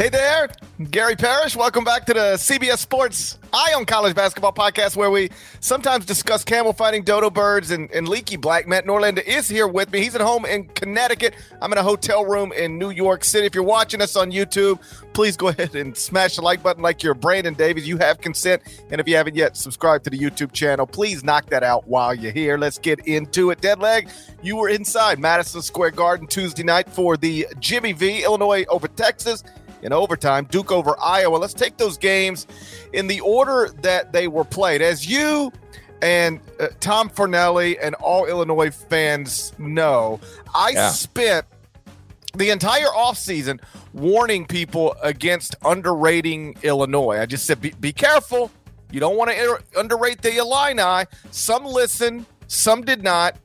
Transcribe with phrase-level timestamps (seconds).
[0.00, 0.48] Hey there,
[0.90, 1.54] Gary Parrish.
[1.54, 5.28] Welcome back to the CBS Sports Eye on College Basketball podcast, where we
[5.60, 8.66] sometimes discuss camel fighting, dodo birds, and, and leaky black.
[8.66, 10.00] Matt Norlander is here with me.
[10.00, 11.34] He's at home in Connecticut.
[11.60, 13.46] I'm in a hotel room in New York City.
[13.46, 14.80] If you're watching us on YouTube,
[15.12, 17.86] please go ahead and smash the like button like you're Brandon Davies.
[17.86, 18.62] You have consent.
[18.90, 20.86] And if you haven't yet, subscribe to the YouTube channel.
[20.86, 22.56] Please knock that out while you're here.
[22.56, 23.60] Let's get into it.
[23.60, 24.10] Deadleg,
[24.42, 29.44] you were inside Madison Square Garden Tuesday night for the Jimmy V, Illinois over Texas
[29.82, 31.36] in overtime, Duke over Iowa.
[31.36, 32.46] Let's take those games
[32.92, 34.82] in the order that they were played.
[34.82, 35.52] As you
[36.02, 40.20] and uh, Tom Fornelli and all Illinois fans know,
[40.54, 40.88] I yeah.
[40.90, 41.46] spent
[42.34, 43.60] the entire offseason
[43.92, 47.18] warning people against underrating Illinois.
[47.18, 48.50] I just said, be, be careful.
[48.92, 51.06] You don't want to underrate the Illini.
[51.30, 53.36] Some listened, some did not.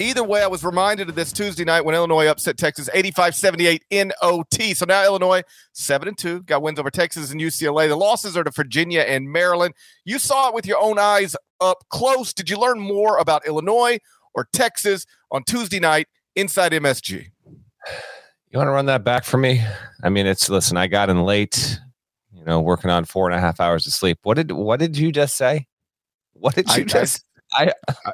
[0.00, 3.84] Either way, I was reminded of this Tuesday night when Illinois upset Texas 85 78
[3.90, 4.72] in OT.
[4.72, 5.42] So now Illinois
[5.74, 7.86] 7 and 2, got wins over Texas and UCLA.
[7.86, 9.74] The losses are to Virginia and Maryland.
[10.06, 12.32] You saw it with your own eyes up close.
[12.32, 13.98] Did you learn more about Illinois
[14.32, 17.26] or Texas on Tuesday night inside MSG?
[18.50, 19.62] You want to run that back for me?
[20.02, 21.78] I mean, it's listen, I got in late,
[22.32, 24.18] you know, working on four and a half hours of sleep.
[24.22, 25.66] What did what did you just say?
[26.32, 28.12] What did you I, just I, I,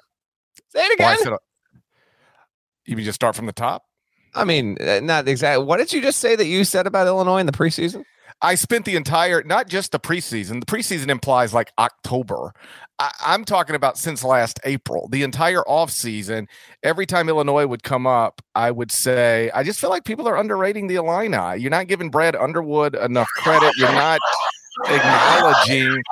[0.70, 1.16] say it again?
[1.24, 1.38] Well,
[2.86, 3.84] you just start from the top?
[4.34, 5.64] I mean, uh, not exactly.
[5.64, 8.04] What did you just say that you said about Illinois in the preseason?
[8.42, 10.60] I spent the entire, not just the preseason.
[10.60, 12.52] The preseason implies like October.
[12.98, 16.46] I, am talking about since last April, the entire offseason.
[16.82, 20.36] Every time Illinois would come up, I would say, I just feel like people are
[20.36, 21.60] underrating the Illini.
[21.60, 23.72] You're not giving Brad Underwood enough credit.
[23.76, 24.20] You're not
[24.86, 26.02] acknowledging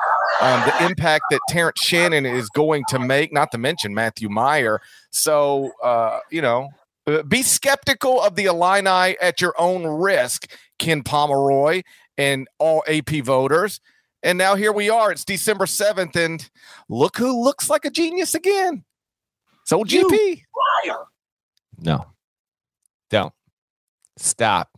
[0.45, 4.81] um, the impact that Terrence Shannon is going to make, not to mention Matthew Mayer.
[5.11, 6.69] So, uh, you know,
[7.07, 11.83] uh, be skeptical of the Illini at your own risk, Ken Pomeroy
[12.19, 13.81] and all AP voters.
[14.23, 15.13] And now here we are.
[15.13, 16.49] It's December 7th, and
[16.89, 18.85] look who looks like a genius again.
[19.65, 20.43] So GP.
[20.85, 21.05] Liar.
[21.79, 22.07] No.
[23.09, 23.33] Don't.
[24.19, 24.71] Stop.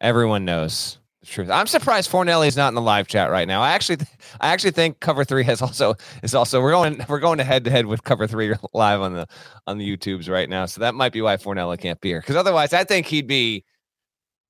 [0.00, 1.50] Everyone knows truth.
[1.50, 3.62] I'm surprised Fornelli is not in the live chat right now.
[3.62, 3.98] I actually,
[4.40, 7.64] I actually think Cover Three has also is also we're going we're going to head
[7.64, 9.26] to head with Cover Three live on the
[9.66, 10.66] on the YouTubes right now.
[10.66, 12.20] So that might be why Fornelli can't be here.
[12.20, 13.64] Because otherwise, I think he'd be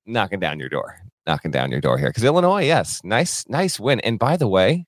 [0.05, 2.09] knocking down your door, knocking down your door here.
[2.09, 3.99] Because Illinois, yes, nice nice win.
[4.01, 4.85] And by the way,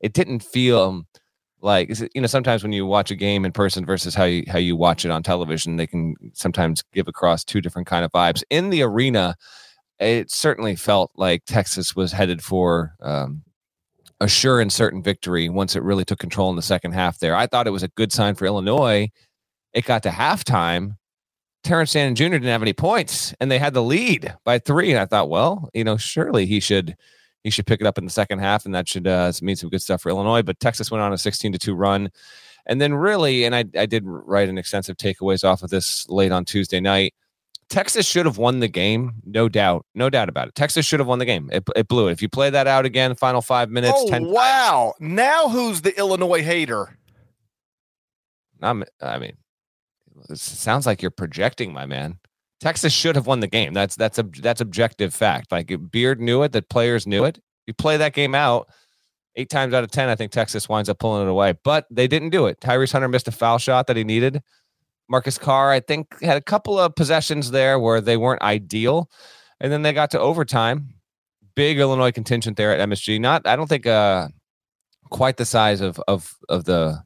[0.00, 1.02] it didn't feel
[1.60, 4.58] like you know sometimes when you watch a game in person versus how you how
[4.58, 8.42] you watch it on television, they can sometimes give across two different kind of vibes
[8.50, 9.34] in the arena
[9.98, 13.42] it certainly felt like Texas was headed for um,
[14.20, 17.34] a sure and certain victory once it really took control in the second half there.
[17.34, 19.10] I thought it was a good sign for Illinois.
[19.72, 20.96] It got to halftime.
[21.64, 22.24] Terrence Shannon Jr.
[22.24, 24.90] didn't have any points and they had the lead by three.
[24.90, 26.96] And I thought, well, you know, surely he should
[27.42, 29.70] he should pick it up in the second half and that should uh, mean some
[29.70, 30.42] good stuff for Illinois.
[30.42, 32.10] But Texas went on a 16 to 2 run.
[32.66, 36.32] And then really, and I, I did write an extensive takeaways off of this late
[36.32, 37.14] on Tuesday night
[37.68, 40.54] Texas should have won the game, no doubt, no doubt about it.
[40.54, 41.50] Texas should have won the game.
[41.52, 42.12] It, it blew it.
[42.12, 43.94] If you play that out again, final five minutes.
[43.96, 44.94] Oh 10 wow!
[45.00, 46.96] Now who's the Illinois hater?
[48.62, 49.36] I'm, I mean,
[50.30, 52.18] it sounds like you're projecting, my man.
[52.60, 53.74] Texas should have won the game.
[53.74, 55.52] That's that's a that's objective fact.
[55.52, 57.40] Like Beard knew it, that players knew it.
[57.66, 58.68] You play that game out,
[59.36, 62.08] eight times out of 10, I think Texas winds up pulling it away, but they
[62.08, 62.60] didn't do it.
[62.60, 64.42] Tyrese Hunter missed a foul shot that he needed.
[65.08, 69.10] Marcus Carr, I think, had a couple of possessions there where they weren't ideal.
[69.60, 70.94] And then they got to overtime.
[71.54, 73.20] Big Illinois contingent there at MSG.
[73.20, 74.28] Not, I don't think, uh,
[75.10, 77.02] quite the size of of of the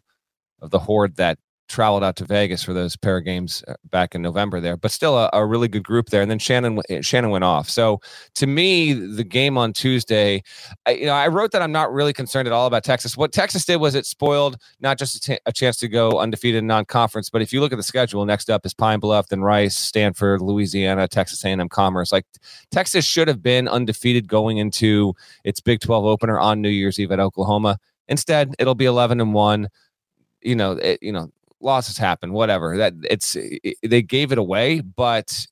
[0.60, 1.38] of the horde that
[1.70, 4.90] traveled out to Vegas for those pair of games uh, back in November there, but
[4.90, 6.20] still a, a, really good group there.
[6.20, 7.70] And then Shannon eh, Shannon went off.
[7.70, 8.00] So
[8.34, 10.42] to me, the game on Tuesday,
[10.86, 13.16] I, you know, I wrote that I'm not really concerned at all about Texas.
[13.16, 16.58] What Texas did was it spoiled not just a, t- a chance to go undefeated
[16.58, 19.40] in non-conference, but if you look at the schedule, next up is Pine Bluff, then
[19.40, 22.12] Rice, Stanford, Louisiana, Texas A&M Commerce.
[22.12, 22.26] Like
[22.70, 25.14] Texas should have been undefeated going into
[25.44, 27.78] its Big 12 opener on New Year's Eve at Oklahoma.
[28.08, 29.68] Instead, it'll be 11 and one.
[30.42, 32.76] You know, it, you know, losses happen, whatever.
[32.76, 35.46] That it's it, they gave it away, but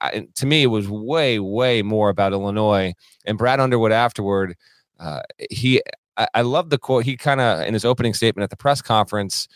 [0.00, 2.94] I, to me, it was way, way more about Illinois
[3.24, 4.56] and Brad Underwood afterward.
[4.98, 5.20] Uh,
[5.50, 5.82] he,
[6.16, 7.04] I, I love the quote.
[7.04, 9.48] He kind of in his opening statement at the press conference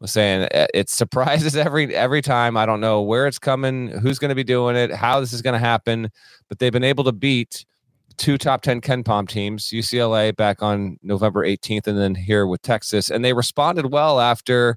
[0.00, 2.56] was saying eh, it surprises every every time.
[2.56, 5.42] I don't know where it's coming, who's going to be doing it, how this is
[5.42, 6.10] going to happen,
[6.48, 7.64] but they've been able to beat
[8.18, 13.10] two top 10 KenPom teams, UCLA back on November 18th, and then here with Texas.
[13.10, 14.76] And they responded well after,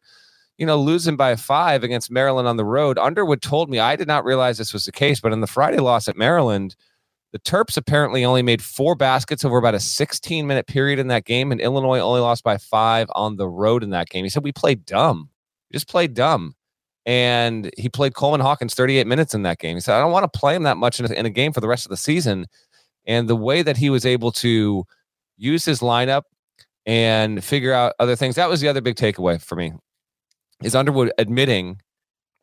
[0.62, 3.00] you know, losing by five against Maryland on the road.
[3.00, 5.80] Underwood told me, I did not realize this was the case, but in the Friday
[5.80, 6.76] loss at Maryland,
[7.32, 11.26] the Terps apparently only made four baskets over about a 16 minute period in that
[11.26, 14.24] game, and Illinois only lost by five on the road in that game.
[14.24, 15.32] He said, We played dumb.
[15.72, 16.54] We just played dumb.
[17.08, 19.76] And he played Coleman Hawkins 38 minutes in that game.
[19.76, 21.54] He said, I don't want to play him that much in a, in a game
[21.54, 22.46] for the rest of the season
[23.08, 24.86] and the way that he was able to
[25.38, 26.26] use his lineup
[26.86, 29.72] and figure out other things that was the other big takeaway for me
[30.64, 31.82] is underwood admitting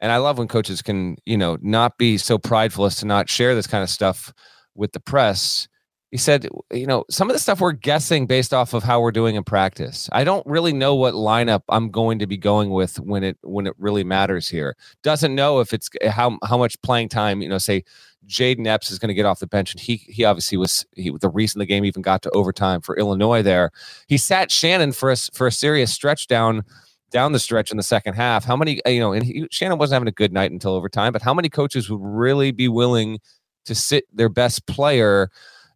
[0.00, 3.28] and i love when coaches can you know not be so prideful as to not
[3.28, 4.32] share this kind of stuff
[4.78, 5.68] with the press.
[6.10, 9.12] He said you know some of the stuff we're guessing based off of how we're
[9.12, 10.08] doing in practice.
[10.10, 13.66] I don't really know what lineup i'm going to be going with when it when
[13.66, 14.74] it really matters here.
[15.02, 17.84] Doesn't know if it's how how much playing time you know say
[18.26, 21.12] Jayden Epps is going to get off the bench, and he he obviously was he,
[21.20, 23.42] the reason the game even got to overtime for Illinois.
[23.42, 23.70] There,
[24.06, 26.64] he sat Shannon for a for a serious stretch down
[27.10, 28.44] down the stretch in the second half.
[28.44, 29.12] How many you know?
[29.12, 32.00] And he, Shannon wasn't having a good night until overtime, but how many coaches would
[32.00, 33.18] really be willing
[33.64, 35.30] to sit their best player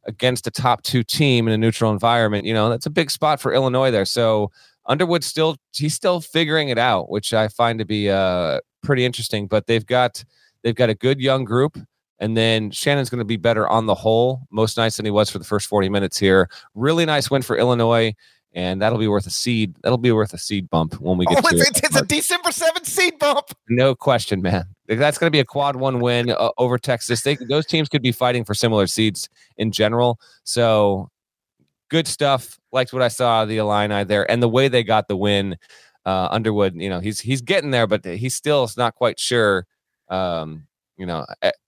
[0.05, 2.45] against a top two team in a neutral environment?
[2.45, 4.05] You know, that's a big spot for Illinois there.
[4.05, 4.51] So
[4.87, 9.47] Underwood still he's still figuring it out, which I find to be uh pretty interesting.
[9.47, 10.25] But they've got
[10.63, 11.79] they've got a good young group.
[12.19, 15.29] And then Shannon's going to be better on the whole most nights than he was
[15.29, 16.49] for the first 40 minutes here.
[16.77, 18.15] Really nice win for Illinois.
[18.55, 19.75] And that'll be worth a seed.
[19.83, 21.85] That'll be worth a seed bump when we get oh, to it's, it.
[21.85, 23.47] It's a December 7th seed bump.
[23.71, 24.67] No question, man.
[24.89, 27.23] That's going to be a quad one win uh, over Texas.
[27.23, 30.21] They, those teams could be fighting for similar seeds in general.
[30.45, 31.09] So
[31.89, 32.59] good stuff.
[32.73, 35.57] Liked what I saw the Illini there and the way they got the win.
[36.05, 39.69] Uh, Underwood, you know, he's he's getting there, but he's still not quite sure
[40.09, 40.67] um,
[40.97, 41.25] you know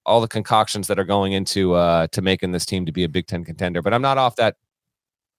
[0.07, 3.09] all the concoctions that are going into uh to making this team to be a
[3.09, 3.83] Big Ten contender.
[3.83, 4.57] But I'm not off that.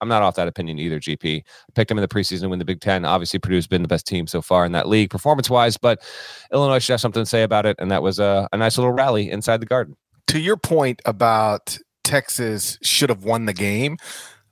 [0.02, 1.00] I'm not off that opinion either.
[1.00, 3.06] GP I picked them in the preseason to win the Big Ten.
[3.06, 6.04] Obviously, Purdue's been the best team so far in that league performance wise, but
[6.52, 8.92] Illinois should have something to say about it, and that was a, a nice little
[8.92, 9.96] rally inside the Garden.
[10.28, 13.98] To your point about Texas should have won the game.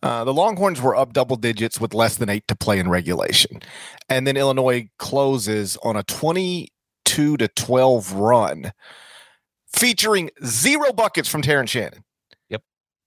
[0.02, 3.62] Uh, the Longhorns were up double digits with less than eight to play in regulation.
[4.10, 8.74] And then Illinois closes on a 22 to 12 run
[9.74, 12.04] featuring zero buckets from Terrence Shannon.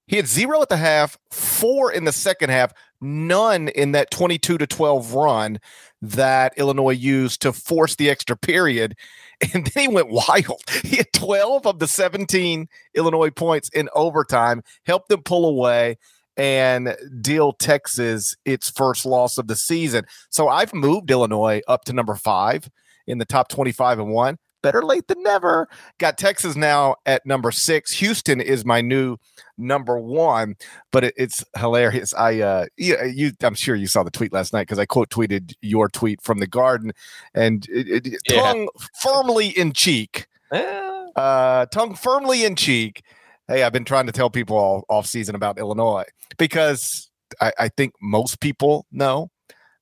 [0.06, 4.58] He had zero at the half, four in the second half, none in that 22
[4.58, 5.58] to 12 run
[6.00, 8.96] that Illinois used to force the extra period.
[9.52, 10.62] And then he went wild.
[10.82, 15.98] He had 12 of the 17 Illinois points in overtime, helped them pull away
[16.38, 20.06] and deal Texas its first loss of the season.
[20.30, 22.70] So I've moved Illinois up to number five
[23.06, 25.68] in the top 25 and one better late than never.
[25.98, 27.92] Got Texas now at number six.
[27.92, 29.16] Houston is my new
[29.56, 30.56] number one,
[30.90, 32.12] but it, it's hilarious.
[32.14, 35.08] I, uh, you, you, I'm sure you saw the tweet last night because I quote
[35.08, 36.90] tweeted your tweet from the garden
[37.32, 38.42] and it, it, yeah.
[38.42, 38.68] tongue
[39.00, 40.26] firmly in cheek.
[40.50, 43.04] Uh, tongue firmly in cheek.
[43.46, 46.06] Hey, I've been trying to tell people all off season about Illinois
[46.38, 47.08] because
[47.40, 49.30] I, I think most people know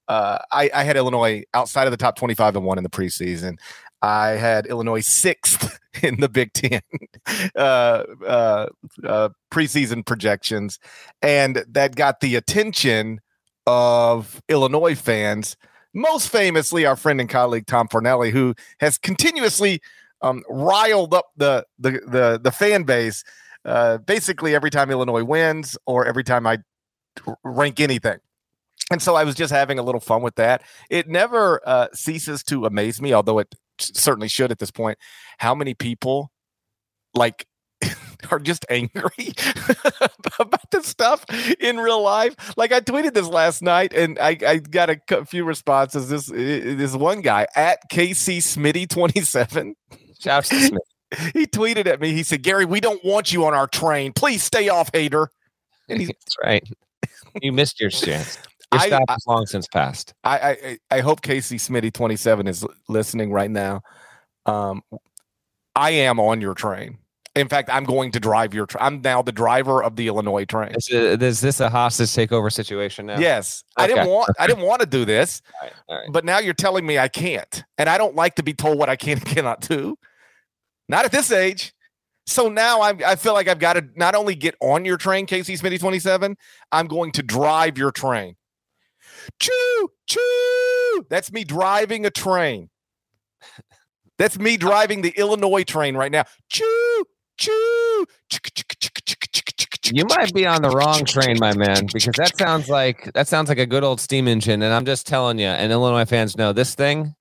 [0.09, 3.57] uh, I, I, had Illinois outside of the top 25 and one in the preseason.
[4.03, 6.81] I had Illinois sixth in the Big Ten
[7.57, 8.67] uh, uh,
[9.05, 10.79] uh, preseason projections,
[11.23, 13.21] and that got the attention
[13.67, 15.57] of Illinois fans.
[15.95, 19.81] Most famously, our friend and colleague Tom Fornelli, who has continuously
[20.23, 23.25] um, riled up the the the, the fan base.
[23.65, 26.59] Uh, basically, every time Illinois wins, or every time I
[27.45, 28.19] rank anything,
[28.91, 30.63] and so I was just having a little fun with that.
[30.91, 34.99] It never uh, ceases to amaze me, although it certainly should at this point,
[35.39, 36.31] how many people
[37.15, 37.47] like
[38.31, 39.33] are just angry
[40.39, 41.25] about this stuff
[41.61, 42.35] in real life.
[42.57, 46.09] Like I tweeted this last night, and I, I got a few responses.
[46.09, 49.75] This this one guy at KC Smitty twenty seven.
[50.21, 51.33] Shouts to Smith.
[51.33, 52.13] He tweeted at me.
[52.13, 54.13] He said, "Gary, we don't want you on our train.
[54.13, 55.29] Please stay off, hater."
[55.89, 56.65] And he's, That's right.
[57.43, 58.39] You missed your chance.
[58.75, 60.15] Your I, stop I, is long since passed.
[60.25, 63.83] I I, I hope Casey Smitty twenty seven is listening right now.
[64.47, 64.83] Um,
[65.75, 66.99] I am on your train.
[67.35, 68.69] In fact, I'm going to drive your.
[68.79, 70.73] I'm now the driver of the Illinois train.
[70.77, 73.19] Is, it, is this a hostage takeover situation now?
[73.19, 73.85] Yes, okay.
[73.85, 74.31] I didn't want.
[74.39, 76.09] I didn't want to do this, all right, all right.
[76.13, 78.89] but now you're telling me I can't, and I don't like to be told what
[78.89, 79.97] I can and cannot do.
[80.89, 81.75] Not at this age.
[82.27, 85.27] So now I, I feel like I've got to not only get on your train,
[85.27, 86.37] Casey Smitty 27,
[86.73, 88.37] I'm going to drive your train.
[89.41, 91.07] Choo, choo.
[91.09, 92.71] That's me driving a train.
[94.19, 96.25] That's me driving the Illinois train right now.
[96.49, 97.05] Choo,
[97.37, 98.07] choo.
[99.93, 103.49] You might be on the wrong train, my man, because that sounds like that sounds
[103.49, 104.63] like a good old steam engine.
[104.63, 107.15] And I'm just telling you, and Illinois fans know this thing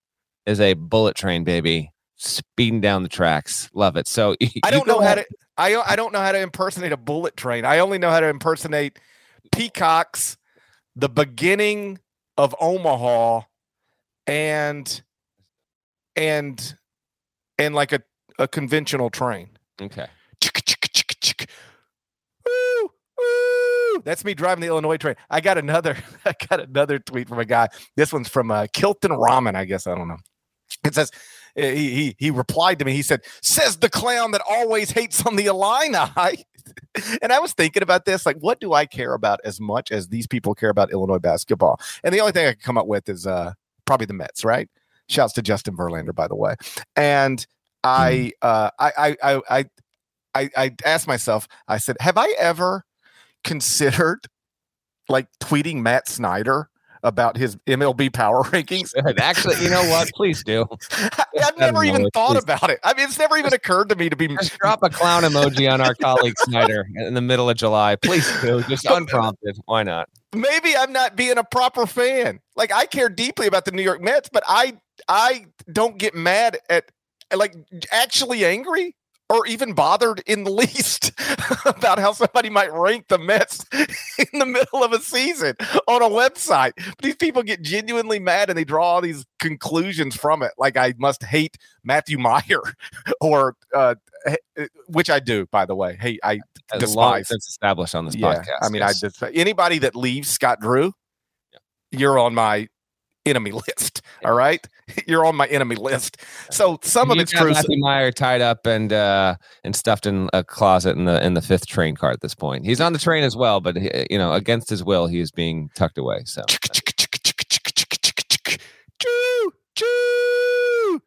[0.45, 3.69] is a bullet train, baby, speeding down the tracks.
[3.73, 4.07] Love it.
[4.07, 5.25] So I don't know how to.
[5.57, 7.65] I I don't know how to impersonate a bullet train.
[7.65, 8.97] I only know how to impersonate
[9.51, 10.37] peacocks,
[10.95, 11.99] the beginning
[12.37, 13.41] of Omaha,
[14.27, 15.01] and
[16.15, 16.77] and
[17.57, 18.01] and like a,
[18.39, 19.49] a conventional train.
[19.81, 20.07] Okay.
[22.45, 24.01] Woo, woo.
[24.03, 25.15] That's me driving the Illinois train.
[25.29, 25.97] I got another.
[26.25, 27.69] I got another tweet from a guy.
[27.95, 29.55] This one's from uh, Kilton Ramen.
[29.55, 30.17] I guess I don't know.
[30.83, 31.11] It says
[31.55, 32.93] eh, he, he he replied to me.
[32.93, 36.45] He said, "Says the clown that always hates on the Illini."
[37.21, 40.07] and I was thinking about this, like, what do I care about as much as
[40.07, 41.79] these people care about Illinois basketball?
[42.03, 43.53] And the only thing I can come up with is uh,
[43.85, 44.69] probably the Mets, right?
[45.09, 46.55] Shouts to Justin Verlander, by the way.
[46.95, 47.45] And
[47.83, 48.47] I, mm-hmm.
[48.47, 49.65] uh, I, I, I,
[50.35, 52.85] I, I asked myself, I said, have I ever
[53.43, 54.25] considered
[55.09, 56.69] like tweeting Matt Snyder
[57.03, 58.93] about his MLB power rankings.
[59.19, 60.09] Actually, you know what?
[60.13, 60.65] Please do.
[60.91, 62.43] I've never even thought please.
[62.43, 62.79] about it.
[62.83, 64.27] I mean, it's never even occurred to me to be.
[64.27, 67.95] Just drop a clown emoji on our colleague Snyder in the middle of July.
[67.97, 68.63] Please do.
[68.63, 69.57] Just unprompted.
[69.65, 70.09] Why not?
[70.33, 72.39] Maybe I'm not being a proper fan.
[72.55, 76.57] Like I care deeply about the New York Mets, but I I don't get mad
[76.69, 76.85] at
[77.35, 77.55] like
[77.91, 78.95] actually angry
[79.29, 81.11] or even bothered in the least
[81.65, 85.55] about how somebody might rank the Mets in the middle of a season
[85.87, 86.73] on a website.
[86.75, 90.51] But these people get genuinely mad and they draw all these conclusions from it.
[90.57, 92.61] Like I must hate Matthew Mayer
[93.21, 93.95] or uh,
[94.87, 95.97] which I do, by the way.
[95.99, 96.39] Hey, I
[96.71, 97.27] As despise.
[97.27, 98.57] Since established on this yeah, podcast.
[98.61, 99.03] I mean, yes.
[99.03, 100.93] I just anybody that leaves Scott Drew,
[101.51, 101.59] yeah.
[101.91, 102.67] you're on my
[103.25, 104.01] enemy list.
[104.25, 104.65] All right,
[105.07, 106.17] you're on my enemy list.
[106.51, 107.51] So some you of it's true.
[107.51, 111.41] Matthew Mayer tied up and uh, and stuffed in a closet in the in the
[111.41, 112.65] fifth train car at this point.
[112.65, 115.31] He's on the train as well, but he, you know, against his will, he is
[115.31, 116.23] being tucked away.
[116.25, 116.43] So.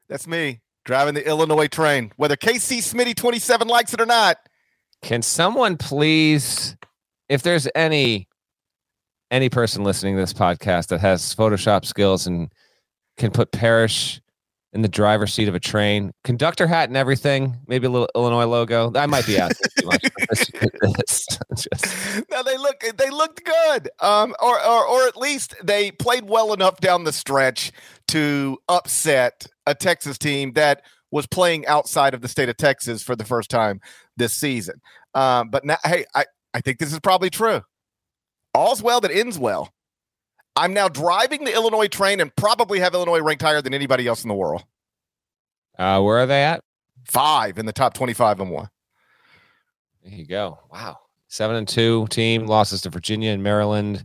[0.08, 4.38] That's me driving the Illinois train, whether KC Smitty 27 likes it or not.
[5.02, 6.76] Can someone please,
[7.28, 8.28] if there's any
[9.30, 12.52] any person listening to this podcast that has Photoshop skills and
[13.16, 14.20] can put Parrish
[14.72, 18.44] in the driver's seat of a train, conductor hat and everything, maybe a little Illinois
[18.44, 18.92] logo.
[18.94, 20.02] I might be asking too much.
[22.30, 26.52] no, they look they looked good, um, or, or or at least they played well
[26.52, 27.72] enough down the stretch
[28.08, 33.16] to upset a Texas team that was playing outside of the state of Texas for
[33.16, 33.80] the first time
[34.18, 34.78] this season.
[35.14, 37.62] Um, but now, hey, I I think this is probably true
[38.56, 39.72] all's well that ends well.
[40.56, 44.24] I'm now driving the Illinois train and probably have Illinois ranked higher than anybody else
[44.24, 44.64] in the world.
[45.78, 46.62] Uh, where are they at?
[47.04, 48.68] Five in the top 25 and one.
[50.02, 50.58] There you go.
[50.72, 50.98] Wow.
[51.28, 54.04] Seven and two team losses to Virginia and Maryland,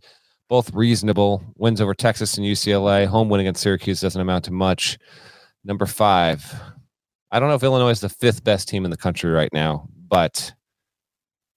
[0.50, 3.05] both reasonable wins over Texas and UCLA.
[3.08, 4.98] Home win against Syracuse doesn't amount to much.
[5.63, 6.43] Number five.
[7.31, 9.88] I don't know if Illinois is the fifth best team in the country right now,
[10.10, 10.51] but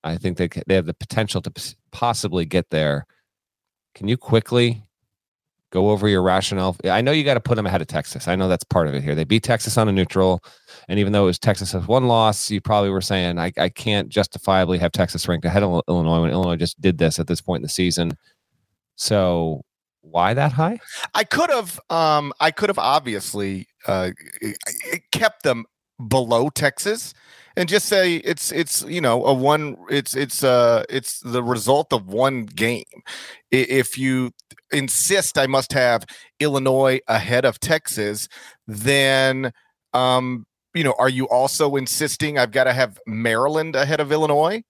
[0.04, 3.06] I think they they have the potential to possibly get there.
[3.94, 4.82] Can you quickly
[5.70, 6.76] go over your rationale?
[6.84, 8.28] I know you got to put them ahead of Texas.
[8.28, 9.14] I know that's part of it here.
[9.14, 10.44] They beat Texas on a neutral,
[10.88, 13.70] and even though it was Texas has one loss, you probably were saying I, I
[13.70, 17.40] can't justifiably have Texas ranked ahead of Illinois when Illinois just did this at this
[17.40, 18.16] point in the season.
[18.96, 19.62] So
[20.02, 20.78] why that high?
[21.14, 24.11] I could have um I could have obviously uh
[25.12, 25.64] kept them
[26.08, 27.14] below Texas
[27.56, 31.92] and just say it's it's you know a one it's it's uh it's the result
[31.92, 32.84] of one game.
[33.50, 34.32] If you
[34.73, 36.04] insist i must have
[36.40, 38.28] illinois ahead of texas
[38.66, 39.52] then
[39.92, 40.44] um
[40.75, 44.62] you know are you also insisting i've got to have maryland ahead of illinois?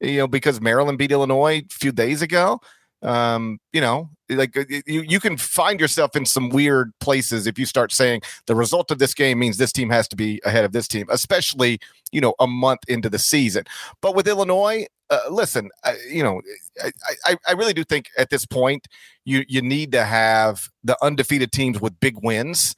[0.00, 2.60] You know because maryland beat illinois a few days ago
[3.02, 7.58] um, you know, like uh, you, you can find yourself in some weird places if
[7.58, 10.64] you start saying the result of this game means this team has to be ahead
[10.64, 11.78] of this team, especially,
[12.12, 13.64] you know, a month into the season.
[14.00, 16.40] But with Illinois, uh, listen, I, you know,
[16.82, 16.92] I,
[17.26, 18.88] I, I really do think at this point
[19.24, 22.74] you you need to have the undefeated teams with big wins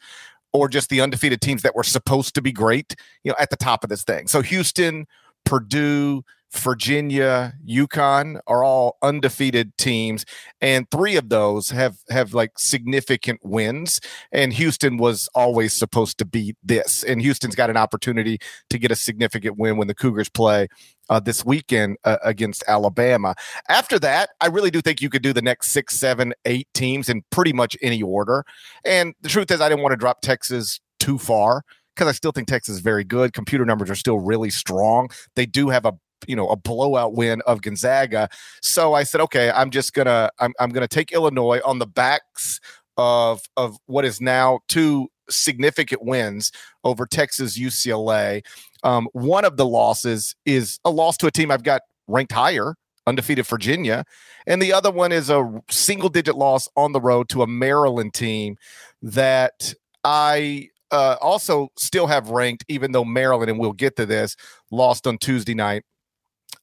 [0.53, 3.57] or just the undefeated teams that were supposed to be great, you know, at the
[3.57, 4.27] top of this thing.
[4.29, 5.07] So Houston,
[5.45, 6.25] Purdue,
[6.57, 10.25] Virginia, UConn are all undefeated teams,
[10.61, 14.01] and three of those have have like significant wins.
[14.33, 18.39] And Houston was always supposed to beat this, and Houston's got an opportunity
[18.71, 20.69] to get a significant win when the Cougars play
[21.09, 23.35] uh, this weekend uh, against Alabama.
[23.69, 27.09] After that, I really do think you could do the next six, seven, eight teams
[27.09, 28.45] in pretty much any order.
[28.85, 31.63] And the truth is, I didn't want to drop Texas too far
[31.95, 33.33] because I still think Texas is very good.
[33.33, 35.11] Computer numbers are still really strong.
[35.37, 35.95] They do have a
[36.27, 38.29] you know a blowout win of Gonzaga.
[38.63, 42.61] So I said, okay, I'm just gonna I'm I'm gonna take Illinois on the backs
[42.97, 46.53] of of what is now two significant wins
[46.85, 48.45] over Texas UCLA.
[48.83, 52.75] Um, one of the losses is a loss to a team I've got ranked higher,
[53.07, 54.05] undefeated Virginia,
[54.47, 58.13] and the other one is a single digit loss on the road to a Maryland
[58.15, 58.57] team
[59.03, 64.37] that I uh, also still have ranked, even though Maryland, and we'll get to this,
[64.71, 65.85] lost on Tuesday night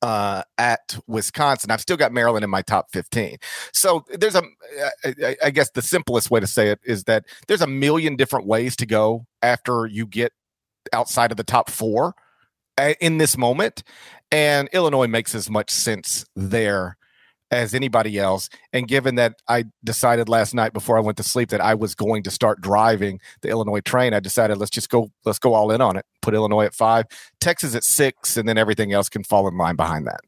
[0.01, 1.71] uh, at Wisconsin.
[1.71, 3.37] I've still got Maryland in my top 15.
[3.73, 4.43] So there's a,
[5.43, 8.75] I guess the simplest way to say it is that there's a million different ways
[8.77, 10.33] to go after you get
[10.93, 12.15] outside of the top four
[12.77, 13.83] uh, in this moment.
[14.31, 16.97] And Illinois makes as much sense there
[17.51, 18.49] as anybody else.
[18.73, 21.93] And given that I decided last night before I went to sleep that I was
[21.93, 25.71] going to start driving the Illinois train, I decided let's just go let's go all
[25.71, 26.05] in on it.
[26.21, 27.05] Put Illinois at five,
[27.39, 30.21] Texas at six, and then everything else can fall in line behind that.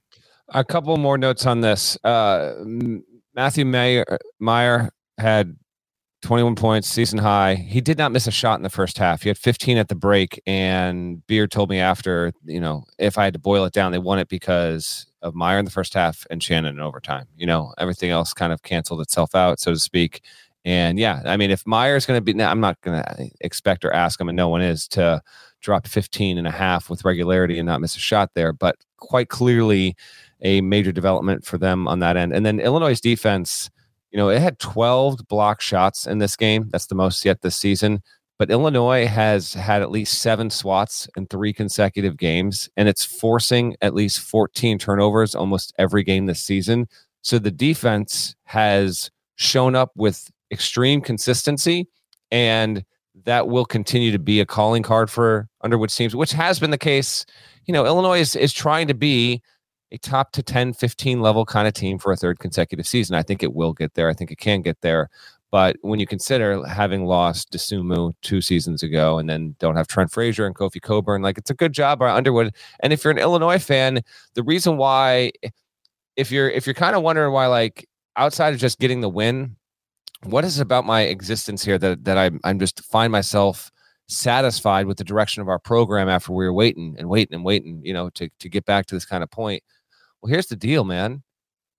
[0.50, 1.98] A couple more notes on this.
[2.04, 2.56] Uh,
[3.34, 5.56] Matthew Mayer, Mayer had
[6.24, 7.56] 21 points, season high.
[7.56, 9.22] He did not miss a shot in the first half.
[9.22, 13.26] He had 15 at the break, and Beard told me after, you know, if I
[13.26, 16.26] had to boil it down, they won it because of Mayer in the first half
[16.30, 17.28] and Shannon in overtime.
[17.36, 20.22] You know, everything else kind of canceled itself out, so to speak.
[20.66, 23.84] And yeah, I mean, if Mayer is going to be, I'm not going to expect
[23.84, 25.22] or ask him, and no one is to
[25.60, 29.28] drop 15 and a half with regularity and not miss a shot there, but quite
[29.28, 29.96] clearly
[30.42, 32.34] a major development for them on that end.
[32.34, 33.70] And then Illinois' defense
[34.14, 36.70] you know, it had 12 block shots in this game.
[36.72, 38.04] That's the most yet this season.
[38.38, 43.76] But Illinois has had at least seven swats in three consecutive games, and it's forcing
[43.82, 46.88] at least 14 turnovers almost every game this season.
[47.24, 51.88] So the defense has shown up with extreme consistency,
[52.32, 52.86] and
[53.26, 56.78] that will continue to be a calling card for Underwood teams, which has been the
[56.78, 57.26] case.
[57.66, 59.42] You know, Illinois is, is trying to be
[59.94, 63.16] a top to 10, 15 level kind of team for a third consecutive season.
[63.16, 64.10] I think it will get there.
[64.10, 65.10] I think it can get there.
[65.52, 70.12] But when you consider having lost Dosunmu two seasons ago and then don't have Trent
[70.12, 72.56] Frazier and Kofi Cockburn, like it's a good job by Underwood.
[72.80, 74.02] And if you're an Illinois fan,
[74.34, 75.32] the reason why,
[76.16, 79.56] if you're if you're kind of wondering why, like outside of just getting the win,
[80.24, 83.72] what is about my existence here that that I'm I'm just find myself
[84.08, 87.80] satisfied with the direction of our program after we were waiting and waiting and waiting,
[87.84, 89.62] you know, to to get back to this kind of point.
[90.24, 91.22] Well, here's the deal, man.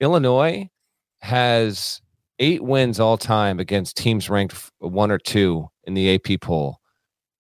[0.01, 0.69] Illinois
[1.21, 2.03] has
[2.39, 6.77] eight wins all time against teams ranked one or two in the AP poll,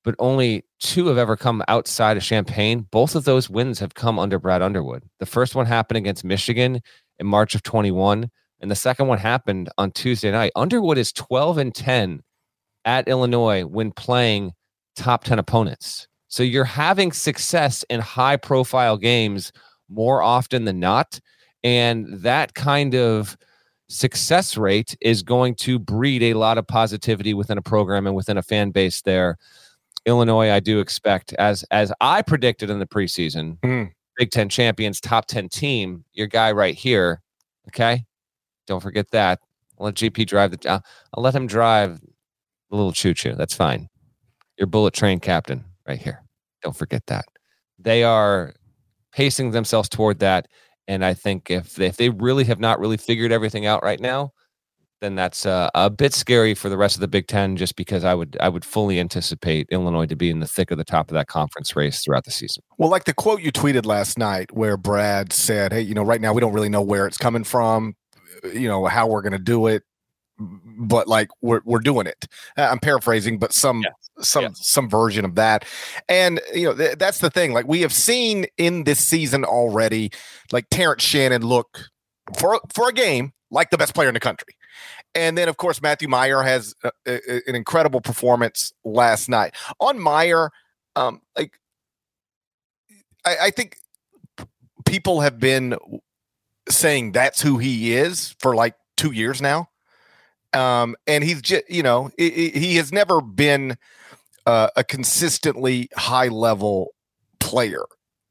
[0.03, 2.87] but only two have ever come outside of Champaign.
[2.91, 5.03] Both of those wins have come under Brad Underwood.
[5.21, 6.81] The first one happened against Michigan
[7.19, 10.53] in March of 21, and the second one happened on Tuesday night.
[10.57, 12.23] Underwood is 12 and 10
[12.87, 14.53] at Illinois when playing
[14.97, 16.09] top 10 opponents.
[16.29, 19.53] So you're having success in high profile games
[19.89, 21.21] more often than not.
[21.63, 23.37] And that kind of
[23.89, 28.37] success rate is going to breed a lot of positivity within a program and within
[28.37, 29.37] a fan base there.
[30.07, 33.91] Illinois, I do expect, as as I predicted in the preseason, mm.
[34.17, 37.23] Big Ten champions, top 10 team, your guy right here.
[37.69, 38.05] Okay.
[38.67, 39.41] Don't forget that.
[39.79, 43.35] I'll let GP drive the I'll, I'll let him drive the little choo choo.
[43.35, 43.89] That's fine.
[44.59, 46.23] Your bullet train captain right here.
[46.63, 47.25] Don't forget that.
[47.79, 48.55] They are
[49.15, 50.49] pacing themselves toward that.
[50.87, 54.01] And I think if they, if they really have not really figured everything out right
[54.01, 54.33] now,
[55.01, 57.57] then that's uh, a bit scary for the rest of the Big Ten.
[57.57, 60.79] Just because I would I would fully anticipate Illinois to be in the thick of
[60.79, 62.63] the top of that conference race throughout the season.
[62.79, 66.21] Well, like the quote you tweeted last night, where Brad said, "Hey, you know, right
[66.21, 67.97] now we don't really know where it's coming from,
[68.45, 69.83] you know, how we're going to do it,
[70.39, 73.91] but like we're we're doing it." I'm paraphrasing, but some yeah.
[74.21, 74.51] Some yeah.
[74.55, 75.65] some version of that.
[76.09, 77.53] And you know, th- that's the thing.
[77.53, 80.13] Like we have seen in this season already,
[80.53, 81.91] like Terrence Shannon look
[82.39, 84.55] for for a game like the best player in the country.
[85.17, 89.55] And then, of course, Matthew Mayer has a, a, an incredible performance last night.
[89.79, 90.51] On Mayer
[90.97, 91.59] um, like
[93.25, 93.77] I, I think
[94.87, 95.77] people have been
[96.69, 99.69] saying that's who he is for like two years now.
[100.55, 103.77] Um, and he's just, you know, he has never been
[104.47, 106.95] uh, a consistently high level
[107.41, 107.85] player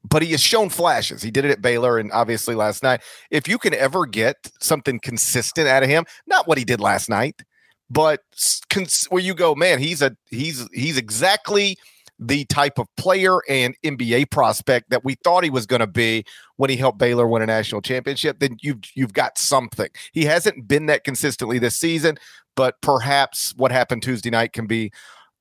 [0.08, 1.22] but he has shown flashes.
[1.22, 3.00] He did it at Baylor and obviously last night.
[3.30, 7.08] If you can ever get something consistent out of him, not what he did last
[7.08, 7.42] night,
[7.90, 8.20] but
[8.68, 11.78] cons- where you go, man, he's a he's he's exactly
[12.26, 16.24] the type of player and NBA prospect that we thought he was going to be
[16.56, 19.88] when he helped Baylor win a national championship, then you've you've got something.
[20.12, 22.16] He hasn't been that consistently this season,
[22.56, 24.92] but perhaps what happened Tuesday night can be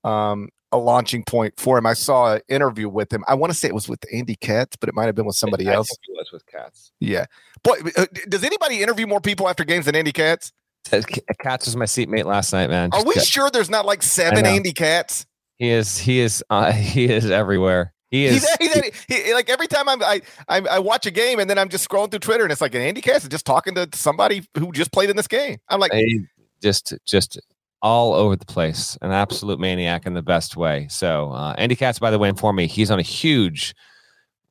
[0.03, 1.85] um, a launching point for him.
[1.85, 3.23] I saw an interview with him.
[3.27, 5.35] I want to say it was with Andy Katz, but it might have been with
[5.35, 5.89] somebody I else.
[5.91, 6.91] it was with Katz.
[6.99, 7.25] Yeah.
[7.63, 10.51] Boy, uh, does anybody interview more people after games than Andy Katz?
[11.39, 12.89] Katz was my seatmate last night, man.
[12.91, 15.25] Just Are we sure there's not like seven Andy Katz?
[15.57, 15.97] He is.
[15.97, 16.43] He is.
[16.49, 17.93] Uh, he is everywhere.
[18.09, 18.47] He is.
[18.59, 21.57] He's, he's, he, like every time I'm, I, I I watch a game and then
[21.57, 23.89] I'm just scrolling through Twitter and it's like an Andy Katz is just talking to
[23.95, 25.57] somebody who just played in this game.
[25.67, 25.91] I'm like,
[26.61, 27.39] just just
[27.81, 30.87] all over the place, an absolute maniac in the best way.
[30.91, 33.73] So uh, Andy Katz, by the way, informed me he's on a huge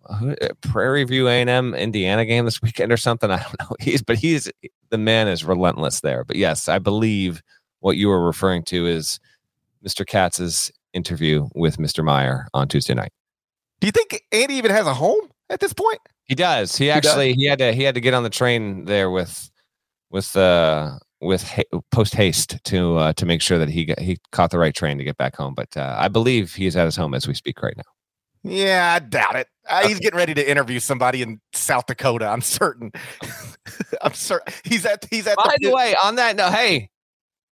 [0.08, 3.30] uh, Prairie View A&M Indiana game this weekend or something.
[3.30, 3.76] I don't know.
[3.80, 4.50] He's but he's
[4.90, 6.24] the man is relentless there.
[6.24, 7.42] But yes, I believe
[7.80, 9.20] what you were referring to is
[9.86, 10.06] Mr.
[10.06, 12.04] Katz's interview with Mr.
[12.04, 13.12] Mayer on Tuesday night.
[13.80, 15.98] Do you think Andy even has a home at this point?
[16.24, 16.76] He does.
[16.76, 17.40] He actually he, does?
[17.40, 19.50] he had to he had to get on the train there with
[20.10, 24.18] with uh with ha- post haste to uh, to make sure that he got, he
[24.32, 25.54] caught the right train to get back home.
[25.54, 27.84] But uh, I believe he's at his home as we speak right now.
[28.44, 29.46] Yeah, I doubt it.
[29.68, 29.86] Uh.
[29.86, 32.26] He's getting ready to interview somebody in South Dakota.
[32.26, 32.90] I'm certain.
[34.02, 35.36] I'm certain he's at he's at.
[35.36, 36.90] By the, the way, on that note, hey,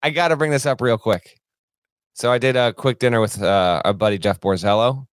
[0.03, 1.40] I got to bring this up real quick.
[2.15, 5.07] So I did a quick dinner with uh, our buddy Jeff Borzello,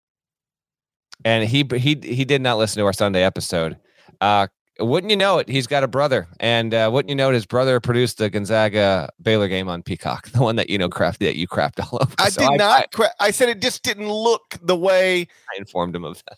[1.23, 3.77] and he he he did not listen to our Sunday episode.
[4.19, 4.47] Uh,
[4.79, 5.49] wouldn't you know it?
[5.49, 7.33] He's got a brother, and uh, wouldn't you know it?
[7.33, 11.17] His brother produced the Gonzaga Baylor game on Peacock, the one that you know crapped
[11.19, 12.13] that you crapped all over.
[12.19, 12.79] I so did I, not.
[12.79, 16.37] I, cra- I said it just didn't look the way I informed him of that.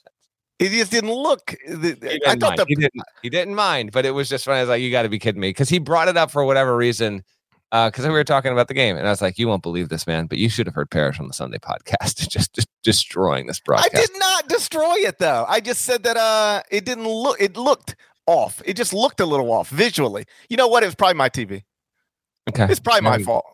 [0.60, 1.56] It just didn't look.
[1.68, 3.02] The, I thought the, he didn't.
[3.22, 4.58] He didn't mind, but it was just funny.
[4.58, 6.44] I was like, "You got to be kidding me!" Because he brought it up for
[6.44, 7.24] whatever reason.
[7.72, 9.90] Because uh, we were talking about the game, and I was like, "You won't believe
[9.90, 13.46] this, man!" But you should have heard Parrish on the Sunday podcast, just, just destroying
[13.46, 13.96] this broadcast.
[13.96, 15.46] I did not destroy it, though.
[15.48, 17.40] I just said that uh, it didn't look.
[17.40, 18.62] It looked off.
[18.66, 20.26] It just looked a little off visually.
[20.50, 20.84] You know what?
[20.84, 21.64] It was probably my TV.
[22.50, 22.68] Okay.
[22.70, 23.46] It's probably my fault.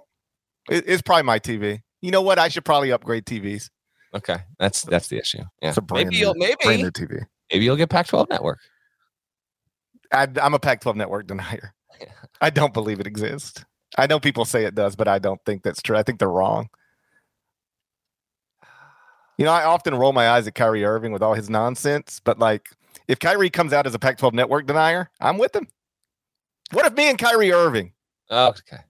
[0.70, 1.82] It, it's probably my TV.
[2.02, 2.40] You know what?
[2.40, 3.70] I should probably upgrade TVs.
[4.16, 4.38] Okay.
[4.60, 5.44] That's that's the issue.
[5.62, 5.76] Yeah.
[5.92, 7.26] maybe you'll maybe brand new TV.
[7.52, 8.60] Maybe you'll get Pac-12 network.
[10.12, 11.74] I, am a Pac-12 network denier.
[12.42, 13.64] I don't believe it exists.
[13.98, 15.98] I know people say it does, but I don't think that's true.
[15.98, 16.70] I think they're wrong.
[19.38, 22.40] You know, I often roll my eyes at Kyrie Irving with all his nonsense, but
[22.40, 22.70] like
[23.08, 25.68] if Kyrie comes out as a Pac 12 network denier, I'm with him.
[26.72, 27.94] What if me and Kyrie Irving
[28.30, 28.84] oh, okay.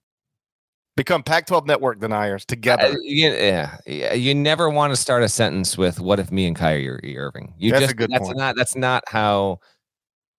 [0.96, 2.84] become Pac 12 network deniers together?
[2.84, 4.14] Uh, yeah, yeah.
[4.14, 7.72] You never want to start a sentence with "What if me and Kyrie Irving?" You
[7.72, 8.38] that's just, a good that's point.
[8.38, 9.60] Not, that's not how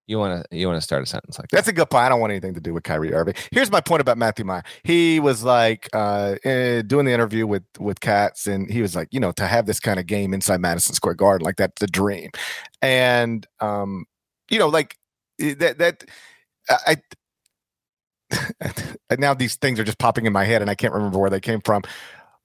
[0.07, 1.57] you want to you want to start a sentence like that.
[1.57, 2.05] That's a good point.
[2.05, 3.35] I don't want anything to do with Kyrie Irving.
[3.51, 4.63] Here's my point about Matthew Mayer.
[4.85, 9.09] He was like uh, eh, doing the interview with with Katz, and he was like,
[9.11, 11.87] you know, to have this kind of game inside Madison Square Garden, like that's the
[11.87, 12.31] dream.
[12.81, 14.07] And um,
[14.51, 14.97] you know, like
[15.41, 16.05] eh, that that
[16.71, 16.97] I.
[19.19, 21.41] now these things are just popping in my head, and I can't remember where they
[21.41, 21.83] came from.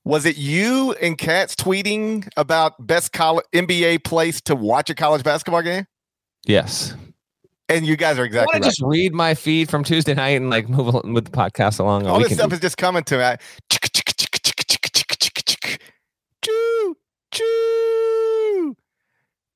[0.04, 5.24] Was it you and Katz tweeting about best college NBA place to watch a college
[5.24, 5.86] basketball game?
[6.46, 6.96] Yes.
[7.72, 8.64] And you guys are exactly I right.
[8.64, 12.06] Just read my feed from Tuesday night and like move with the podcast along.
[12.06, 13.36] All this stuff do- is just coming to me.
[16.44, 16.96] Choo,
[17.32, 18.76] choo.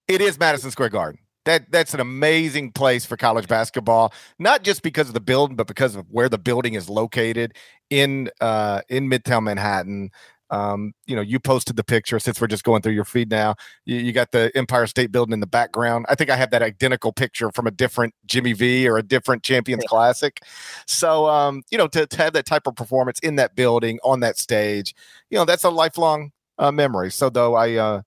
[0.08, 1.20] It is Madison Square Garden.
[1.46, 5.68] That that's an amazing place for college basketball, not just because of the building, but
[5.68, 7.56] because of where the building is located
[7.90, 10.10] in uh, in Midtown Manhattan.
[10.52, 13.56] Um, you know, you posted the picture since we're just going through your feed now.
[13.86, 16.06] You, you, got the Empire State Building in the background.
[16.08, 19.42] I think I have that identical picture from a different Jimmy V or a different
[19.42, 19.90] Champions yeah.
[19.90, 20.40] Classic.
[20.86, 24.20] So, um, you know, to, to, have that type of performance in that building on
[24.20, 24.94] that stage,
[25.32, 27.12] you know, that's a lifelong uh, memory.
[27.12, 28.02] So, though I, uh,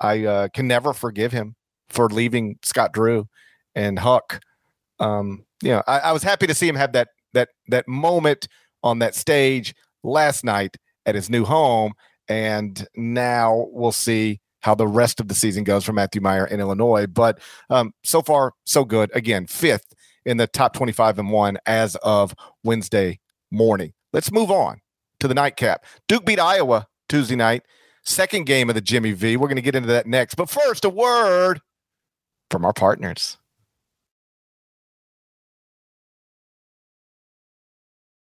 [0.00, 1.56] I uh, can never forgive him
[1.88, 3.28] for leaving Scott Drew
[3.74, 4.40] and Huck.
[4.98, 8.48] Um, you know, I, I was happy to see him have that that that moment
[8.82, 11.92] on that stage last night at his new home.
[12.28, 16.60] And now we'll see how the rest of the season goes for Matthew Mayer in
[16.60, 17.06] Illinois.
[17.06, 19.10] But um, so far, so good.
[19.14, 23.18] Again, fifth in the top 25 and one as of Wednesday
[23.50, 23.92] morning.
[24.12, 24.80] Let's move on
[25.20, 25.84] to the nightcap.
[26.08, 27.62] Duke beat Iowa Tuesday night,
[28.04, 29.36] second game of the Jimmy V.
[29.36, 30.36] We're going to get into that next.
[30.36, 31.60] But first, a word
[32.50, 33.38] from our partners.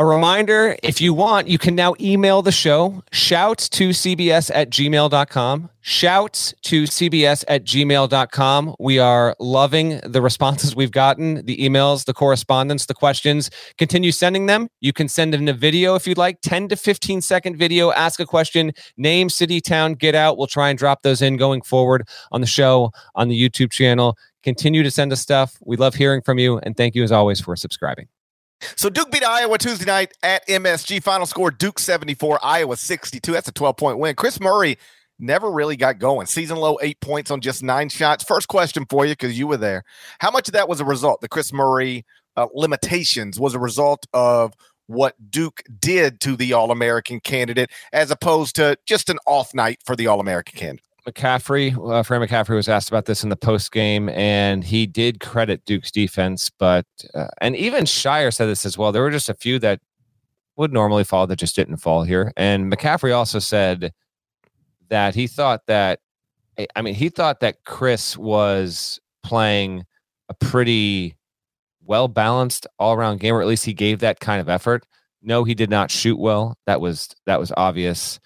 [0.00, 3.02] A reminder if you want, you can now email the show.
[3.12, 5.68] Shouts to CBS at gmail.com.
[5.82, 8.76] Shouts to CBS at gmail.com.
[8.78, 13.50] We are loving the responses we've gotten, the emails, the correspondence, the questions.
[13.76, 14.68] Continue sending them.
[14.80, 17.92] You can send in a video if you'd like, 10 to 15 second video.
[17.92, 20.38] Ask a question, name, city, town, get out.
[20.38, 24.16] We'll try and drop those in going forward on the show, on the YouTube channel.
[24.42, 25.58] Continue to send us stuff.
[25.62, 26.56] We love hearing from you.
[26.60, 28.08] And thank you as always for subscribing.
[28.76, 31.02] So Duke beat Iowa Tuesday night at MSG.
[31.02, 33.32] Final score Duke 74, Iowa 62.
[33.32, 34.14] That's a 12 point win.
[34.14, 34.78] Kris Murray
[35.18, 36.26] never really got going.
[36.26, 38.24] Season low eight points on just nine shots.
[38.24, 39.84] First question for you because you were there.
[40.18, 41.20] How much of that was a result?
[41.20, 42.04] The Kris Murray
[42.36, 44.54] uh, limitations was a result of
[44.86, 49.80] what Duke did to the All American candidate as opposed to just an off night
[49.84, 50.84] for the All American candidate.
[51.06, 55.20] McCaffery, uh, Fran McCaffery was asked about this in the post game, and he did
[55.20, 58.92] credit Duke's defense, but uh, and even Scheyer said this as well.
[58.92, 59.80] There were just a few that
[60.56, 63.92] would normally fall that just didn't fall here, and McCaffery also said
[64.88, 66.00] that he thought that,
[66.76, 69.84] I mean, he thought that Kris was playing
[70.28, 71.16] a pretty
[71.84, 74.86] well balanced all around game, or at least he gave that kind of effort.
[75.22, 76.56] No, he did not shoot well.
[76.66, 78.20] That was that was obvious.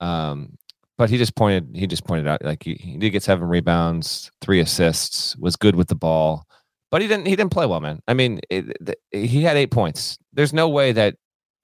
[0.00, 0.56] Um,
[0.98, 4.30] but he just pointed he just pointed out like he, he did get seven rebounds,
[4.40, 6.44] three assists, was good with the ball,
[6.90, 8.00] but he didn't he didn't play well, man.
[8.08, 10.18] I mean, it, he had eight points.
[10.32, 11.14] There's no way that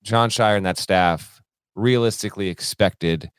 [0.02, 1.42] Jon Scheyer and that staff
[1.74, 3.30] realistically expected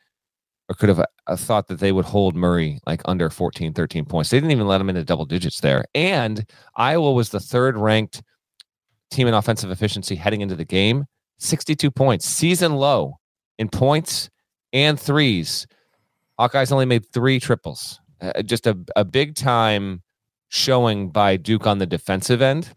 [0.68, 4.30] or could have uh, thought that they would hold Murray like under 14, 13 points.
[4.30, 5.86] They didn't even let him into double digits there.
[5.94, 8.24] And Iowa was the third ranked
[9.12, 11.06] team in offensive efficiency heading into the game,
[11.38, 13.20] 62 points, season low
[13.60, 14.30] in points
[14.74, 15.68] and threes.
[16.40, 18.00] Hawkeyes only made three triples.
[18.22, 20.02] Uh, just a, a big time
[20.50, 22.72] showing by Duke on the defensive end.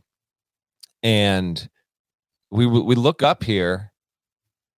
[1.03, 1.69] And
[2.51, 3.93] we we look up here.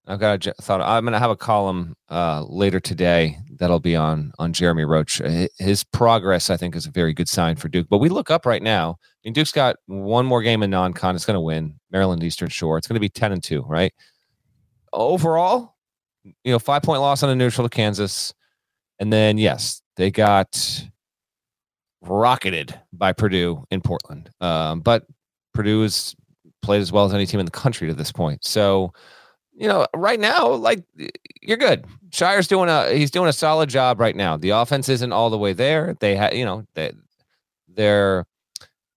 [0.07, 0.81] I've got a thought.
[0.81, 5.21] I'm going to have a column uh, later today that'll be on on Jeremy Roach.
[5.59, 7.87] His progress, I think, is a very good sign for Duke.
[7.89, 8.99] But we look up right now.
[9.01, 11.15] I mean, Duke's got one more game in non-con.
[11.15, 12.77] It's going to win Maryland Eastern Shore.
[12.77, 13.93] It's going to be ten and two, right?
[14.93, 15.77] Overall,
[16.25, 18.35] you know, five point loss on a neutral to Kansas.
[19.01, 20.85] And then, yes, they got
[22.03, 24.31] rocketed by Purdue in Portland.
[24.41, 25.07] Um, but
[25.55, 26.15] Purdue has
[26.63, 28.45] played as well as any team in the country to this point.
[28.45, 28.93] So,
[29.53, 30.85] you know, right now, like
[31.41, 31.87] you're good.
[32.11, 34.37] Scheyer's doing a he's doing a solid job right now.
[34.37, 35.97] The offense isn't all the way there.
[36.01, 36.93] They had, you know, they
[37.69, 38.27] they're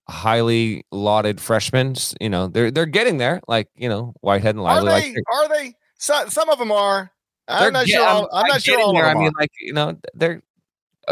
[0.09, 1.95] highly lauded freshmen.
[2.19, 3.41] You know, they're they're getting there.
[3.47, 4.91] Like you know, Whitehead and Lively.
[4.91, 5.13] Are they?
[5.13, 5.75] Like, are they?
[5.97, 7.12] So, some of them are.
[7.47, 8.05] I'm not sure.
[8.07, 8.79] All, I'm, I'm not sure.
[8.79, 9.05] All there.
[9.05, 10.41] I mean, like you know, they're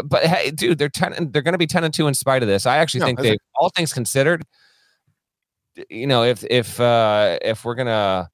[0.04, 1.30] but hey, dude, they're ten.
[1.30, 2.66] They're going to be ten and two in spite of this.
[2.66, 4.44] I actually No, think they, all things considered,
[5.90, 8.30] you know, if if uh if we're gonna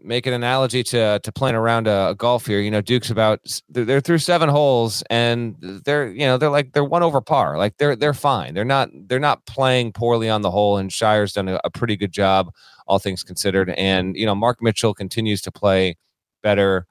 [0.00, 3.40] make an analogy to to playing around a, a golf here, you know, Duke's about
[3.68, 7.56] they're, they're through seven holes and they're you know they're like they're one over par.
[7.56, 8.54] Like they're they're fine.
[8.54, 10.78] They're not they're not playing poorly on the hole.
[10.78, 12.52] And Scheyer's done a, a pretty good job,
[12.88, 13.70] all things considered.
[13.70, 15.96] And you know, Mark Mitchell continues to play
[16.42, 16.86] better.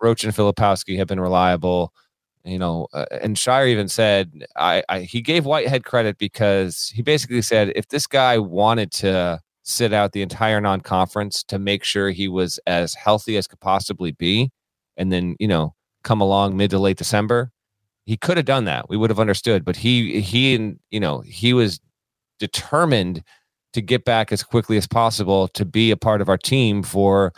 [0.00, 1.92] Roach and Filipowski have been reliable
[2.44, 7.02] you know, uh, and Scheyer even said I, I he gave Whitehead credit because he
[7.02, 12.10] basically said if this guy wanted to sit out the entire non-conference to make sure
[12.10, 14.50] he was as healthy as could possibly be,
[14.96, 17.50] and then you know come along mid to late December,
[18.04, 18.90] he could have done that.
[18.90, 21.80] We would have understood, but he he and you know he was
[22.38, 23.22] determined
[23.72, 27.32] to get back as quickly as possible to be a part of our team for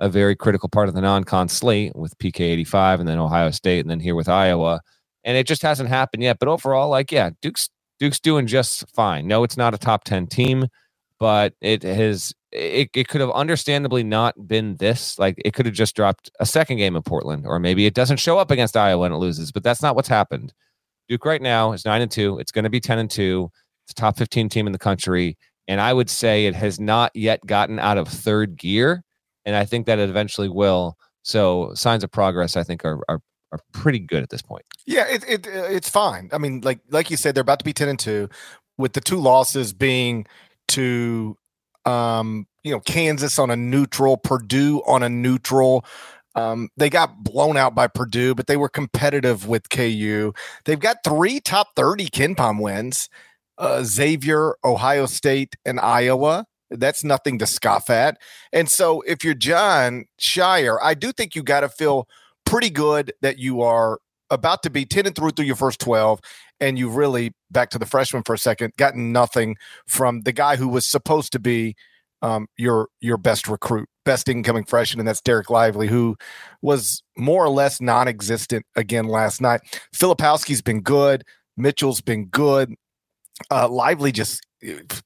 [0.00, 3.80] a very critical part of the non-con slate with PK 85 and then Ohio State
[3.80, 4.80] and then here with Iowa.
[5.24, 6.38] And it just hasn't happened yet.
[6.40, 9.28] But overall, like, yeah, Duke's Duke's doing just fine.
[9.28, 10.66] No, it's not a top 10 team,
[11.18, 15.18] but it has it, it could have understandably not been this.
[15.18, 18.16] Like it could have just dropped a second game in Portland, or maybe it doesn't
[18.16, 20.54] show up against Iowa and it loses, but that's not what's happened.
[21.08, 22.38] Duke right now is nine and two.
[22.38, 23.50] It's going to be 10 and two.
[23.84, 25.36] It's a top 15 team in the country.
[25.68, 29.04] And I would say it has not yet gotten out of third gear
[29.44, 30.96] and I think that it eventually will.
[31.22, 33.20] So signs of progress, I think, are are,
[33.52, 34.64] are pretty good at this point.
[34.86, 36.30] Yeah, it, it it's fine.
[36.32, 38.28] I mean, like like you said, they're about to be ten and two,
[38.78, 40.26] with the two losses being
[40.68, 41.36] to
[41.84, 45.84] um, you know Kansas on a neutral, Purdue on a neutral.
[46.36, 50.32] Um, they got blown out by Purdue, but they were competitive with KU.
[50.64, 53.08] They've got three top 30 KenPom wins
[53.60, 56.46] uh, Xavier, Ohio State, and Iowa.
[56.70, 58.18] That's nothing to scoff at.
[58.52, 62.08] And so, if you're Jon Scheyer, I do think you got to feel
[62.44, 63.98] pretty good that you are
[64.30, 66.20] about to be 10 and through through your first 12
[66.60, 69.56] and you've really back to the freshman for a second gotten nothing
[69.86, 71.74] from the guy who was supposed to be
[72.22, 76.16] um, your your best recruit best incoming freshman and that's Dereck Lively who
[76.62, 79.60] was more or less non-existent again last night.
[79.94, 81.24] Filipowski's been good.
[81.56, 82.74] Mitchell's been good.
[83.50, 84.46] Uh, Lively just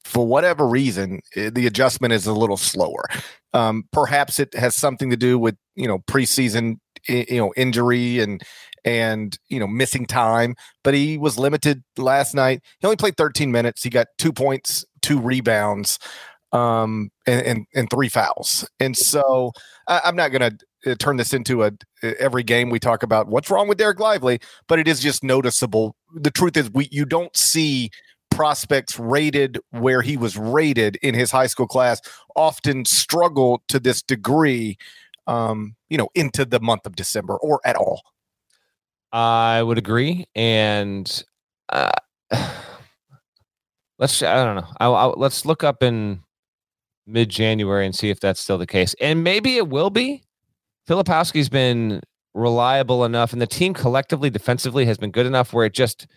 [0.03, 3.07] for whatever reason, eh, the adjustment is a little slower.
[3.53, 8.41] Um, perhaps it has something to do with you know preseason you know injury and
[8.83, 10.55] and you know missing time.
[10.83, 12.61] But he was limited last night.
[12.79, 13.83] He only played 13 minutes.
[13.83, 15.99] He got two points, two rebounds,
[16.51, 18.67] um, and and, and three fouls.
[18.79, 19.51] And so
[19.87, 21.71] I, I'm not going to uh, turn this into a
[22.19, 25.95] every game we talk about what's wrong with Dereck Lively, but it is just noticeable.
[26.13, 27.89] The truth is we you don't see
[28.31, 32.01] prospects rated where he was rated in his high school class
[32.35, 34.77] often struggle to this degree,
[35.27, 38.01] um, you know, into the month of December or at all.
[39.11, 41.23] I would agree, and
[41.69, 41.91] uh,
[43.97, 44.67] let's I don't know.
[44.79, 46.21] I'll, I'll, let's look up in
[47.07, 50.23] mid January and see if that's still the case, and maybe it will be.
[50.89, 52.01] Filipowski's been
[52.33, 56.07] reliable enough, and the team collectively defensively has been good enough where it just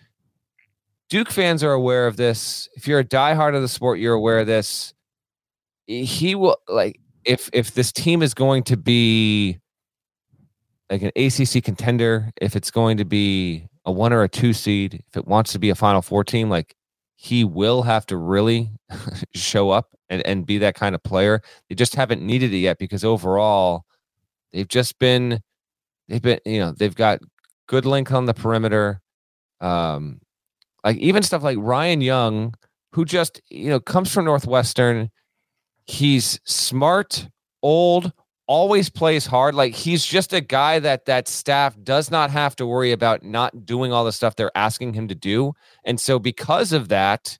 [1.08, 2.68] Duke fans are aware of this.
[2.74, 4.92] If you're a diehard of the sport, you're aware of this.
[5.86, 9.58] He will like if if this team is going to be
[10.90, 15.02] like an ACC contender, if it's going to be a one or a two seed,
[15.08, 16.74] if it wants to be a Final Four team, like
[17.16, 18.70] he will have to really
[19.34, 21.42] show up and, and be that kind of player.
[21.68, 23.84] They just haven't needed it yet because overall,
[24.52, 25.40] they've just been
[26.08, 27.20] they've been you know they've got
[27.66, 29.00] good length on the perimeter.
[29.60, 30.20] Um,
[30.84, 32.54] like even stuff like Ryan Young,
[32.92, 35.10] who just you know comes from Northwestern.
[35.86, 37.28] He's smart,
[37.62, 38.12] old,
[38.46, 39.54] always plays hard.
[39.54, 43.64] Like he's just a guy that that staff does not have to worry about not
[43.64, 45.52] doing all the stuff they're asking him to do.
[45.84, 47.38] And so because of that,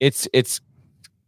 [0.00, 0.60] it's it's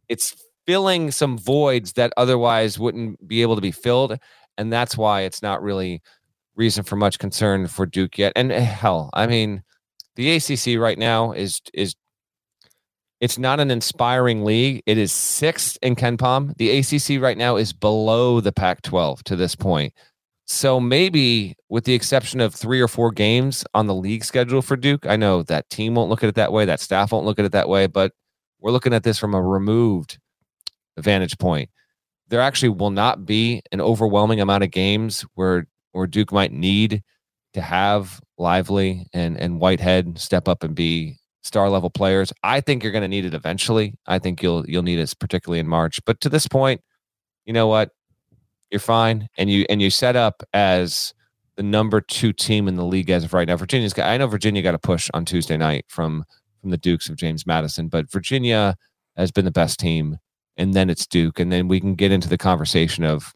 [0.09, 0.35] it's
[0.67, 4.19] filling some voids that otherwise wouldn't be able to be filled.
[4.57, 6.03] And that's why it's not really
[6.57, 8.33] reason for much concern for Duke yet.
[8.35, 9.63] And eh, hell, I mean,
[10.19, 11.95] the ACC right now is is
[13.21, 14.83] it's not an inspiring league.
[14.85, 16.57] It is sixth in KenPom.
[16.57, 19.93] The ACC right now is below the Pac-12 to this point.
[20.47, 24.77] So maybe, with the exception of three or four games on the league schedule for
[24.77, 26.65] Duke, I know that team won't look at it that way.
[26.65, 27.87] That staff won't look at it that way.
[27.87, 28.13] But
[28.61, 30.19] we're looking at this from a removed
[30.97, 31.71] vantage point.
[32.27, 37.03] There actually will not be an overwhelming amount of games where where Duke might need
[37.55, 42.33] to have Lively and and Whitehead step up and be star level players.
[42.43, 43.95] I think you're going to need it eventually.
[44.07, 46.01] I think you'll you'll need it particularly in March.
[46.05, 46.81] But to this point,
[47.45, 47.91] you know what?
[48.71, 51.15] You're fine, and you and you set up as
[51.57, 53.57] the number two team in the league as of right now.
[53.57, 56.25] Virginia's got, I know Virginia got a push on Tuesday night from
[56.61, 58.77] from the Dukes of James Madison, but Virginia
[59.17, 60.19] has been the best team,
[60.57, 63.33] and then it's Duke, and then we can get into the conversation of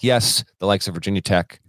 [0.00, 1.60] yes, the likes of Virginia Tech,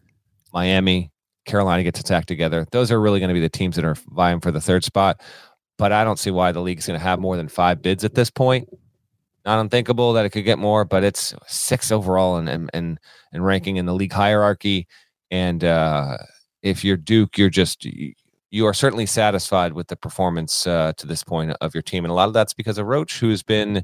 [0.53, 1.11] Miami,
[1.47, 2.67] Carolina gets to attack together.
[2.71, 5.21] Those are really going to be the teams that are vying for the third spot.
[5.77, 8.15] But I don't see why the league's going to have more than five bids at
[8.15, 8.69] this point.
[9.45, 12.99] Not unthinkable that it could get more, but it's six overall and and and,
[13.31, 14.87] and ranking in the league hierarchy.
[15.31, 16.17] And uh,
[16.61, 21.23] if you're Duke, you're just you are certainly satisfied with the performance uh, to this
[21.23, 23.83] point of your team, and a lot of that's because of Roach, who's been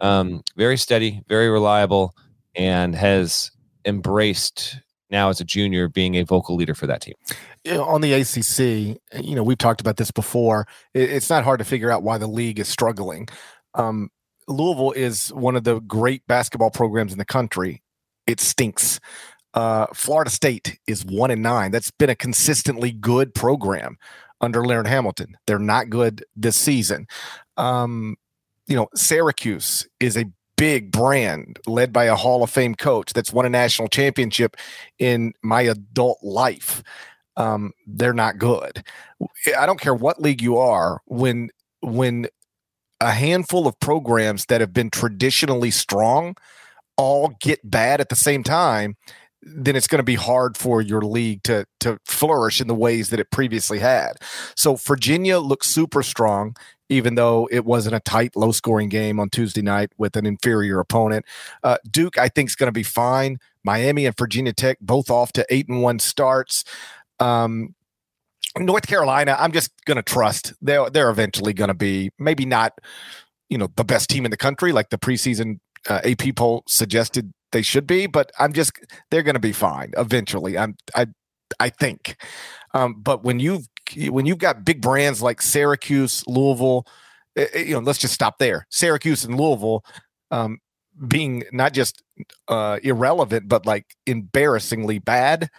[0.00, 2.14] um, very steady, very reliable,
[2.54, 3.50] and has
[3.84, 4.80] embraced
[5.10, 7.14] now as a junior being a vocal leader for that team.
[7.68, 10.66] On the ACC, you know, we've talked about this before.
[10.94, 13.28] It's not hard to figure out why the league is struggling.
[13.74, 14.10] Um,
[14.48, 17.82] Louisville is one of the great basketball programs in the country.
[18.26, 19.00] It stinks.
[19.54, 21.70] Uh, Florida State is one and nine.
[21.70, 23.96] That's been a consistently good program
[24.40, 25.36] under Leonard Hamilton.
[25.46, 27.06] They're not good this season.
[27.56, 28.16] Um,
[28.66, 30.26] you know, Syracuse is a
[30.60, 34.58] big brand led by a Hall of Fame coach that's won a national championship
[34.98, 36.82] in my adult life.
[37.38, 38.84] Um, they're not good.
[39.58, 41.48] I don't care what league you are when
[41.80, 42.26] when
[43.00, 46.36] a handful of programs that have been traditionally strong
[46.98, 48.96] all get bad at the same time
[49.42, 53.08] then it's going to be hard for your league to to flourish in the ways
[53.08, 54.12] that it previously had.
[54.54, 56.54] So Virginia looks super strong
[56.90, 60.80] even though it wasn't a tight, low scoring game on Tuesday night with an inferior
[60.80, 61.24] opponent.
[61.62, 63.38] Uh, Duke, I think, is going to be fine.
[63.64, 66.64] Miami and Virginia Tech both off to eight and one starts.
[67.20, 67.74] Um,
[68.58, 72.72] North Carolina, I'm just going to trust they're they're eventually going to be maybe not,
[73.48, 77.32] you know, the best team in the country like the preseason uh, AP poll suggested
[77.52, 78.72] they should be, but I'm just
[79.10, 80.58] they're going to be fine eventually.
[80.58, 81.06] I'm I
[81.60, 82.16] I think.
[82.74, 83.66] Um, but when you've
[83.96, 86.86] when you've got big brands like Syracuse, Louisville,
[87.36, 88.66] eh, eh, you know, let's just stop there.
[88.70, 89.84] Syracuse and Louisville
[90.30, 90.58] um,
[91.06, 92.02] being not just
[92.48, 95.50] uh, irrelevant, but like embarrassingly bad.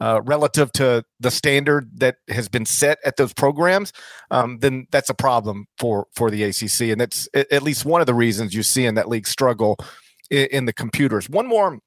[0.00, 3.92] Uh, relative to the standard that has been set at those programs,
[4.32, 8.08] um, then that's a problem for for the ACC, and that's at least one of
[8.08, 9.76] the reasons you see in that league struggle
[10.28, 11.30] in, in the computers.
[11.30, 11.78] One more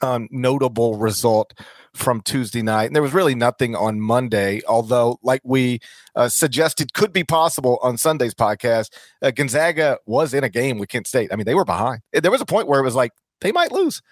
[0.00, 1.52] um, notable result
[1.94, 2.84] from Tuesday night.
[2.84, 5.80] And there was really nothing on Monday, although, like we
[6.16, 8.92] uh, suggested, could be possible on Sunday's podcast.
[9.22, 11.32] Uh, Gonzaga was in a game with Kent State.
[11.32, 12.00] I mean, they were behind.
[12.12, 14.02] There was a point where it was like they might lose.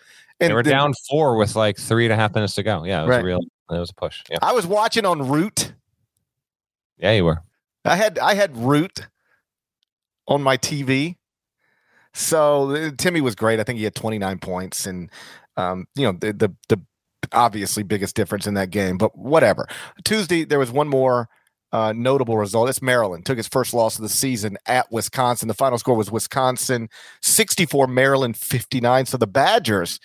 [0.40, 2.84] And they were then, down four with like three and a half minutes to go.
[2.84, 3.20] Yeah, it was right.
[3.22, 3.40] a real.
[3.70, 4.22] It was a push.
[4.30, 4.38] Yeah.
[4.42, 5.72] I was watching on Root.
[6.98, 7.38] Yeah, you were.
[7.84, 9.06] I had I had Root
[10.28, 11.16] on my TV.
[12.14, 13.58] So Timme was great.
[13.58, 15.10] I think he had 29 points, and
[15.56, 16.80] um, you know the, the the
[17.32, 18.98] obviously biggest difference in that game.
[18.98, 19.66] But whatever.
[20.04, 21.28] Tuesday there was one more
[21.72, 22.68] uh, notable result.
[22.68, 25.48] It's Maryland took its first loss of the season at Wisconsin.
[25.48, 26.88] The final score was Wisconsin
[27.22, 29.06] 64, Maryland 59.
[29.06, 29.98] So the Badgers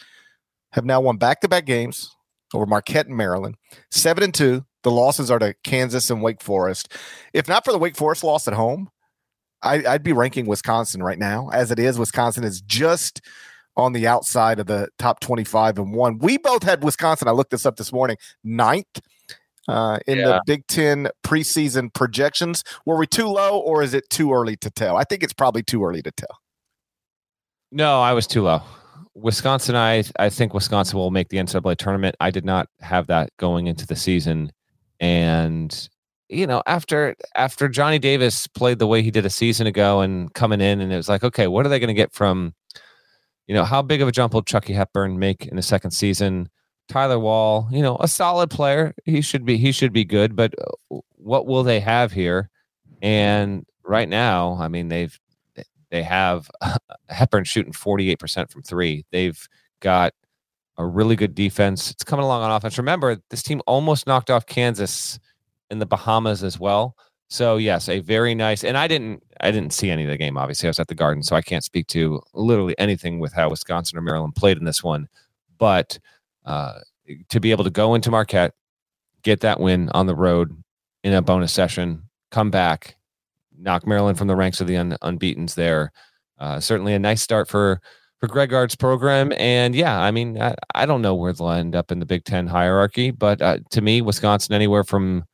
[0.72, 2.16] have now won back to back games
[2.54, 3.56] over Marquette and Maryland,
[3.92, 4.66] seven and two.
[4.84, 6.94] The losses are to Kansas and Wake Forest.
[7.34, 8.90] If not for the Wake Forest loss at home,
[9.62, 11.50] I, would be ranking Wisconsin right now.
[11.52, 13.22] As it is, Wisconsin is just
[13.78, 16.18] on the outside of the top 25 and one.
[16.18, 17.28] We both had Wisconsin.
[17.28, 19.00] I looked this up this morning, ninth
[19.68, 20.26] uh, in yeah.
[20.26, 22.64] the Big Ten preseason projections.
[22.86, 24.98] Were we too low or is it too early to tell?
[24.98, 26.40] I think it's probably too early to tell.
[27.72, 28.62] No, I was too low.
[29.14, 32.16] Wisconsin, I I think Wisconsin will make the NCAA tournament.
[32.20, 34.52] I did not have that going into the season,
[35.00, 35.90] and
[36.30, 40.32] you know after after Johnny Davis played the way he did a season ago and
[40.34, 42.54] coming in, and it was like, okay, what are they going to get from
[43.48, 46.50] you know, how big of a jump will Chucky Hepburn make in the second season?
[46.88, 48.94] Tyler Wahl, you know, a solid player.
[49.06, 52.50] He should be he should be good, but uh, what will they have here?
[53.02, 55.18] And right now, I mean, they've
[55.90, 56.50] they have
[57.10, 59.06] Hepburn shooting 48% from 3.
[59.12, 59.48] They've
[59.80, 60.14] got
[60.78, 61.92] a really good defense.
[61.92, 62.78] It's coming along on offense.
[62.78, 65.20] Remember, this team almost knocked off Kansas
[65.70, 66.96] in the Bahamas as well.
[67.30, 68.64] So yes, a very nice.
[68.64, 70.38] And I didn't I didn't see any of the game.
[70.38, 73.50] Obviously, I was at the Garden, so I can't speak to literally anything with how
[73.50, 75.08] Wisconsin or Maryland played in this one.
[75.58, 76.00] But
[76.46, 76.80] uh,
[77.30, 78.54] to be able to go into Marquette,
[79.24, 80.64] get that win on the road
[81.04, 82.96] in a bonus session, come back,
[83.58, 85.92] knock Maryland from the ranks of the un- unbeaten's there.
[86.40, 87.82] Uh, certainly a nice start for
[88.20, 89.32] for Greg Gard's program.
[89.38, 92.24] And yeah, I mean, I, I don't know where they'll end up in the Big
[92.24, 95.26] Ten hierarchy, but uh, to me, Wisconsin anywhere from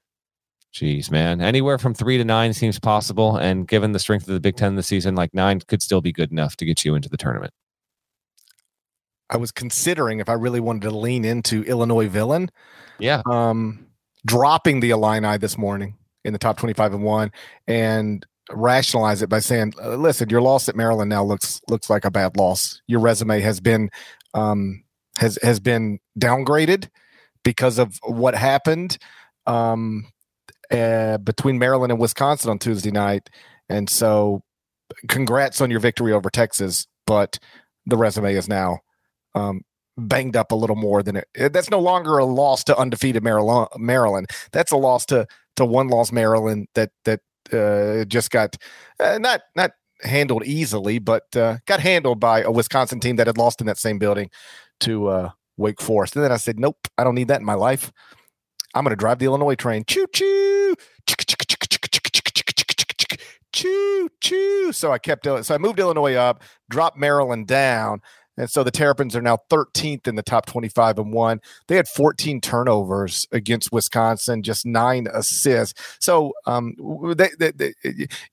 [0.74, 1.39] Jeez, man.
[1.39, 3.38] Anywhere from three to nine seems possible.
[3.38, 6.11] And given the strength of the Big Ten this season, like nine could still be
[6.11, 7.53] good enough to get you into the tournament.
[9.30, 12.49] I was considering if I really wanted to lean into Illinois villain.
[12.99, 13.21] Yeah.
[13.30, 13.88] Um,
[14.26, 17.32] dropping the Illini this morning in the top 25 and one
[17.67, 22.05] and rationalize it by saying, uh, listen, your loss at Maryland now looks looks like
[22.05, 22.82] a bad loss.
[22.88, 23.89] Your resume has been
[24.34, 24.84] um,
[25.17, 26.89] has has been downgraded
[27.43, 28.97] because of what happened
[29.45, 30.05] um,
[30.74, 33.30] uh, between Maryland and Wisconsin on Tuesday night.
[33.69, 34.41] And so,
[35.07, 37.39] congrats on your victory over Texas, but
[37.86, 38.80] the resume is now
[39.36, 39.61] um,
[39.97, 41.53] banged up a little more than it.
[41.53, 43.69] That's no longer a loss to undefeated Maryland.
[43.78, 44.28] Maryland.
[44.51, 47.21] That's a loss to to one loss Maryland that that
[47.51, 48.57] uh, just got
[48.99, 49.71] uh, not not
[50.01, 53.78] handled easily, but uh, got handled by a Wisconsin team that had lost in that
[53.78, 54.30] same building
[54.82, 56.15] to uh, Wake Forest.
[56.15, 57.91] And then I said, nope, I don't need that in my life.
[58.74, 59.84] I'm going to drive the Illinois train.
[59.86, 60.76] Choo choo.
[63.51, 64.71] Choo choo.
[64.71, 68.01] So I kept so I moved Illinois up, dropped Maryland down,
[68.38, 71.39] and so the Terrapins are now 13th in the top 25 and one.
[71.67, 75.80] They had 14 turnovers against Wisconsin, just nine assists.
[75.99, 76.74] So um,
[77.15, 77.74] they, they, they,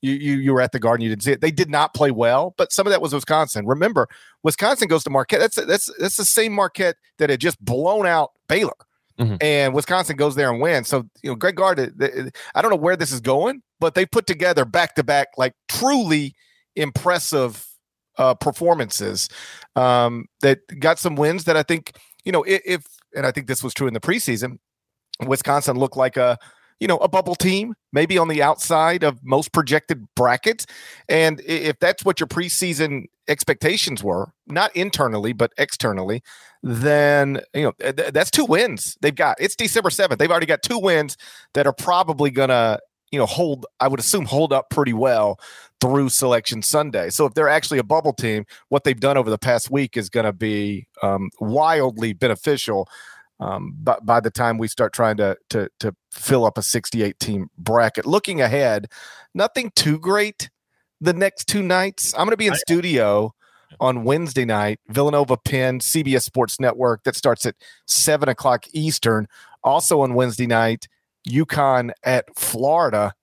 [0.00, 1.40] you, you, were at the Garden, you didn't see it.
[1.40, 3.66] They did not play well, but some of that was Wisconsin.
[3.66, 4.08] Remember,
[4.42, 5.40] Wisconsin goes to Marquette.
[5.40, 8.72] That's that's that's the same Marquette that had just blown out Baylor.
[9.20, 9.36] Mm-hmm.
[9.40, 10.88] And Wisconsin goes there and wins.
[10.88, 11.78] So, you know, Greg Gard,
[12.54, 15.52] I don't know where this is going, but they put together back to back, like
[15.68, 16.34] truly
[16.74, 17.66] impressive
[18.16, 19.28] uh, performances
[19.76, 21.92] um, that got some wins that I think,
[22.24, 24.58] you know, if, and I think this was true in the preseason,
[25.26, 26.38] Wisconsin looked like a,
[26.80, 30.66] you know, a bubble team, maybe on the outside of most projected brackets.
[31.08, 36.22] And if that's what your preseason expectations were, not internally, but externally,
[36.62, 39.36] then, you know, th- that's two wins they've got.
[39.38, 40.18] It's December 7th.
[40.18, 41.18] They've already got two wins
[41.52, 42.80] that are probably going to,
[43.12, 45.38] you know, hold, I would assume, hold up pretty well
[45.82, 47.10] through Selection Sunday.
[47.10, 50.08] So if they're actually a bubble team, what they've done over the past week is
[50.08, 52.88] going to be um, wildly beneficial.
[53.40, 57.18] Um, but by the time we start trying to, to to fill up a 68
[57.18, 58.88] team bracket, looking ahead,
[59.34, 60.50] nothing too great
[61.00, 62.12] the next two nights.
[62.14, 63.34] I'm going to be in studio
[63.80, 67.04] on Wednesday night, Villanova Penn, CBS Sports Network.
[67.04, 67.54] That starts at
[67.86, 69.26] seven o'clock Eastern.
[69.62, 70.88] Also on Wednesday night,
[71.28, 73.14] UConn at Florida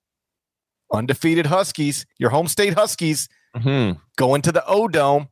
[0.91, 3.99] undefeated Huskies, your home state Huskies, mm-hmm.
[4.15, 5.29] going to the O Dome.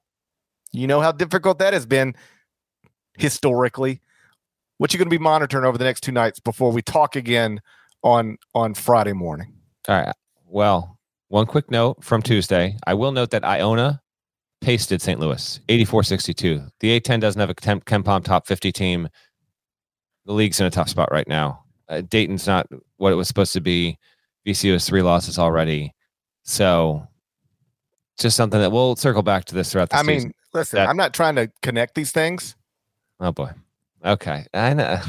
[0.72, 2.16] You know how difficult that has been
[3.18, 4.02] historically.
[4.78, 7.62] What you going to be monitoring over the next two nights before we talk again
[8.04, 9.54] on on Friday morning?
[9.88, 10.14] All right.
[10.46, 11.00] Well,
[11.30, 12.78] one quick note from Tuesday.
[12.86, 14.02] I will note that Iona
[14.62, 15.20] pasted St.
[15.20, 16.70] Louis 84-62.
[16.80, 19.10] The A10 doesn't have a KenPom top 50 team.
[20.26, 21.64] The league's in a tough spot right now.
[21.88, 22.68] Uh, Dayton's not
[22.98, 23.98] what it was supposed to be.
[24.46, 25.94] VCU has three losses already.
[26.44, 27.08] So
[28.20, 30.14] just something that we'll circle back to this throughout the I season.
[30.14, 32.56] I mean, listen, that, I'm not trying to connect these things.
[33.20, 33.52] Oh boy.
[34.06, 34.46] Okay.
[34.54, 35.00] I know.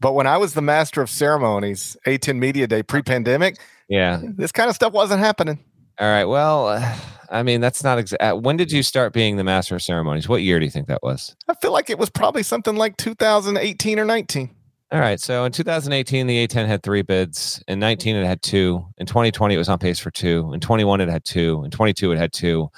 [0.00, 3.58] but when I was the master of ceremonies, A10 Media Day pre-pandemic,
[3.88, 5.58] yeah, this kind of stuff wasn't happening.
[5.98, 6.24] All right.
[6.24, 6.96] Well, uh,
[7.30, 8.22] I mean, that's not exact.
[8.22, 10.28] Uh, when did you start being the master of ceremonies?
[10.28, 11.34] What year do you think that was?
[11.48, 14.50] I feel like it was probably something like 2018 or 19.
[14.92, 15.18] All right.
[15.18, 17.62] So in 2018, the A10 had three bids.
[17.66, 18.86] In 19, it had two.
[18.98, 20.52] In 2020, it was on pace for two.
[20.52, 21.64] In 21, it had two.
[21.64, 22.68] In 22, it had two.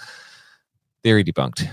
[1.02, 1.68] Theory debunked.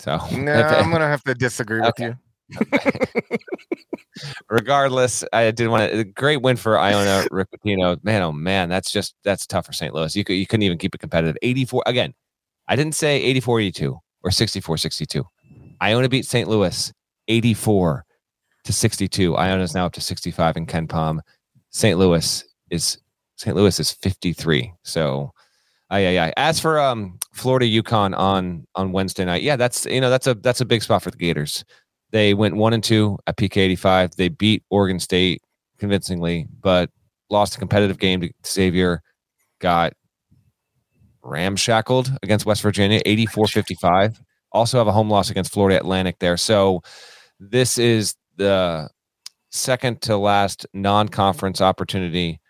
[0.00, 2.14] So no, I'm gonna have to disagree okay.
[2.50, 2.78] with you.
[4.48, 6.04] Regardless, I did want to.
[6.04, 9.94] Great win for Iona Rick Man, oh man, that's just that's tough for St.
[9.94, 10.16] Louis.
[10.16, 11.36] You could, you couldn't even keep it competitive.
[11.42, 12.14] 84 again.
[12.66, 15.24] I didn't say 84 82 or 64 62.
[15.82, 16.48] Iona beat St.
[16.48, 16.92] Louis
[17.28, 18.04] 84
[18.64, 19.36] to 62.
[19.36, 21.20] Iona is now up to 65 in KenPom.
[21.70, 21.98] St.
[21.98, 22.98] Louis is
[23.36, 23.54] St.
[23.54, 24.72] Louis is 53.
[24.82, 25.32] So,
[25.96, 26.32] yeah, yeah.
[26.36, 30.34] As for um, Florida UConn on on Wednesday night, yeah, that's you know that's a
[30.34, 31.64] that's a big spot for the Gators.
[32.12, 34.16] They went one and two at PK 85.
[34.16, 35.42] They beat Oregon State
[35.78, 36.90] convincingly, but
[37.28, 39.02] lost a competitive game to Xavier.
[39.60, 39.92] Got
[41.22, 44.20] ramshackled against West Virginia, 84 55.
[44.52, 46.36] Also have a home loss against Florida Atlantic there.
[46.36, 46.82] So
[47.38, 48.88] this is the
[49.50, 52.40] second to last non-conference opportunity.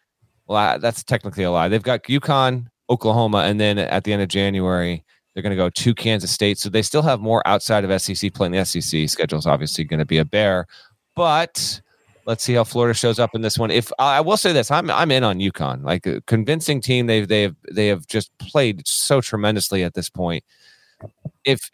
[0.47, 1.68] Well, that's technically a lie.
[1.68, 5.70] They've got UConn, Oklahoma, and then at the end of January, they're going to go
[5.70, 6.59] to Kansas State.
[6.59, 8.53] So they still have more outside of SEC playing.
[8.53, 10.66] The SEC schedule is obviously going to be a bear,
[11.14, 11.80] but
[12.26, 13.70] let's see how Florida shows up in this one.
[13.70, 15.84] If I will say this, I'm I'm in on UConn.
[15.84, 17.07] Like a convincing team.
[17.07, 20.45] They've they have they have just played so tremendously at this point.
[21.45, 21.70] If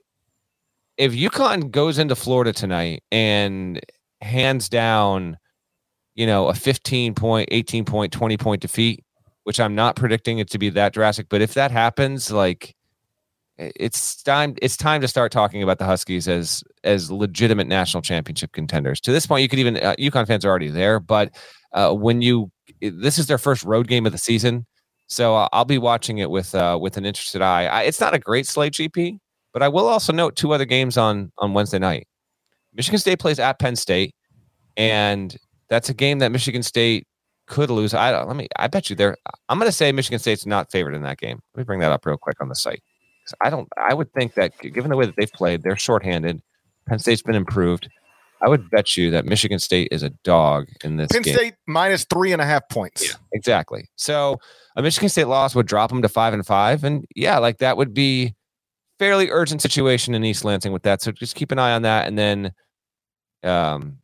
[0.97, 3.81] if UConn goes into Florida tonight and
[4.23, 5.37] hands down,
[6.15, 9.05] you know, a 15 point, 18 point, 20 point defeat,
[9.47, 11.29] which I'm not predicting it to be that drastic.
[11.29, 12.75] But if that happens, like
[13.59, 18.51] it's time it's time to start talking about the Huskies as as legitimate national championship
[18.51, 19.01] contenders.
[19.03, 21.33] To this point, you could even uh, UConn fans are already there, but
[21.73, 24.67] uh, when you this is their first road game of the season,
[25.07, 27.67] so uh, I'll be watching it with uh, with an interested eye.
[27.67, 29.21] I, it's not a great slate, GP,
[29.53, 32.09] but I will also note two other games on on Wednesday night.
[32.75, 34.13] Michigan State plays at Penn State,
[34.77, 35.37] and
[35.71, 37.07] that's a game that Michigan State
[37.47, 37.95] could lose.
[37.95, 38.27] I don't.
[38.27, 38.49] Let me.
[38.57, 39.17] I bet you they're.
[39.49, 41.41] I'm going to say Michigan State's not favored in that game.
[41.55, 42.83] Let me bring that up real quick on the site.
[43.41, 43.69] I don't.
[43.77, 46.43] I would think that given the way that they've played, they're shorthanded.
[46.87, 47.89] Penn State's been improved.
[48.43, 51.09] I would bet you that Michigan State is a dog in this.
[51.11, 51.35] Penn game.
[51.35, 53.09] State minus three and a half points.
[53.09, 53.89] Yeah, exactly.
[53.97, 54.39] So
[54.77, 57.77] a Michigan State loss would drop them to five and five, and yeah, like that
[57.77, 58.35] would be
[58.99, 61.03] fairly urgent situation in East Lansing with that.
[61.03, 62.53] So just keep an eye on that, and then,
[63.43, 63.99] um,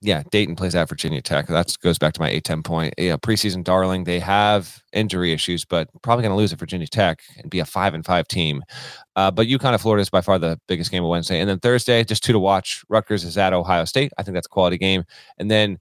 [0.00, 1.48] yeah, Dayton plays at Virginia Tech.
[1.48, 2.94] That goes back to my A10 point.
[2.96, 4.04] Yeah, preseason darling.
[4.04, 7.64] They have injury issues, but probably going to lose at Virginia Tech and be a
[7.64, 8.62] five and five team.
[9.16, 11.40] Uh, but UConn of Florida is by far the biggest game of Wednesday.
[11.40, 12.84] And then Thursday, just two to watch.
[12.88, 14.12] Rutgers is at Ohio State.
[14.18, 15.02] I think that's a quality game.
[15.36, 15.78] And then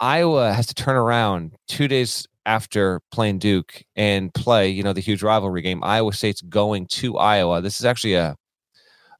[0.00, 5.00] Iowa has to turn around two days after playing Duke and play, you know, the
[5.00, 5.84] huge rivalry game.
[5.84, 7.60] Iowa State's going to Iowa.
[7.60, 8.36] This is actually a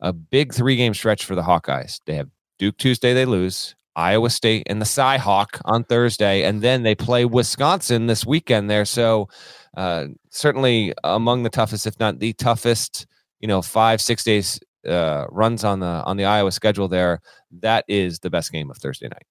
[0.00, 2.00] a big three game stretch for the Hawkeyes.
[2.04, 2.28] They have
[2.58, 3.74] Duke Tuesday, they lose.
[3.96, 8.84] Iowa State and the Cyhawk on Thursday, and then they play Wisconsin this weekend there.
[8.84, 9.28] So,
[9.76, 13.06] uh, certainly among the toughest, if not the toughest,
[13.40, 16.88] you know, five six days uh, runs on the on the Iowa schedule.
[16.88, 17.20] There,
[17.60, 19.26] that is the best game of Thursday night.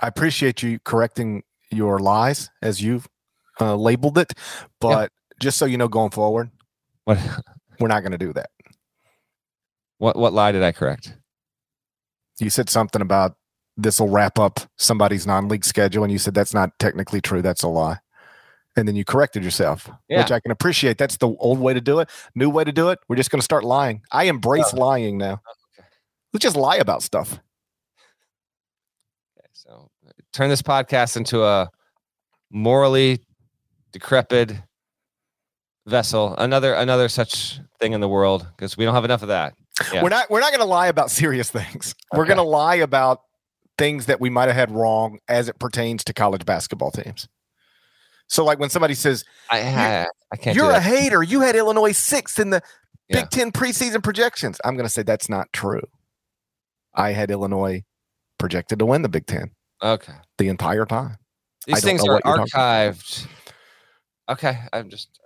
[0.00, 3.06] I appreciate you correcting your lies as you've
[3.60, 4.32] uh, labeled it,
[4.80, 5.36] but yeah.
[5.40, 6.50] just so you know, going forward,
[7.04, 7.18] what
[7.78, 8.50] we're not going to do that.
[9.98, 11.16] What what lie did I correct?
[12.42, 13.36] You said something about
[13.76, 17.40] this will wrap up somebody's non-league schedule, and you said that's not technically true.
[17.40, 17.98] That's a lie.
[18.76, 20.18] And then you corrected yourself, yeah.
[20.18, 20.98] which I can appreciate.
[20.98, 22.10] That's the old way to do it.
[22.34, 22.98] New way to do it.
[23.08, 24.02] We're just going to start lying.
[24.10, 24.78] I embrace oh.
[24.78, 25.40] lying now.
[25.78, 25.86] Okay.
[26.32, 27.38] Let's just lie about stuff.
[29.38, 29.90] Okay, so
[30.32, 31.70] turn this podcast into a
[32.50, 33.20] morally
[33.92, 34.54] decrepit
[35.86, 36.34] vessel.
[36.36, 39.54] Another another such thing in the world because we don't have enough of that.
[39.92, 40.02] Yeah.
[40.02, 41.94] We're not we're not going to lie about serious things.
[42.12, 42.18] Okay.
[42.18, 43.22] We're going to lie about
[43.78, 47.28] things that we might have had wrong as it pertains to college basketball teams.
[48.28, 51.22] So, like when somebody says, "I, I, I can't," you're a hater.
[51.22, 52.62] You had Illinois sixth in the
[53.08, 53.20] yeah.
[53.20, 54.60] Big Ten preseason projections.
[54.64, 55.82] I'm going to say that's not true.
[56.94, 57.82] I had Illinois
[58.38, 59.50] projected to win the Big Ten.
[59.82, 61.18] Okay, the entire time.
[61.66, 63.26] These things are archived.
[64.28, 65.20] Okay, I'm just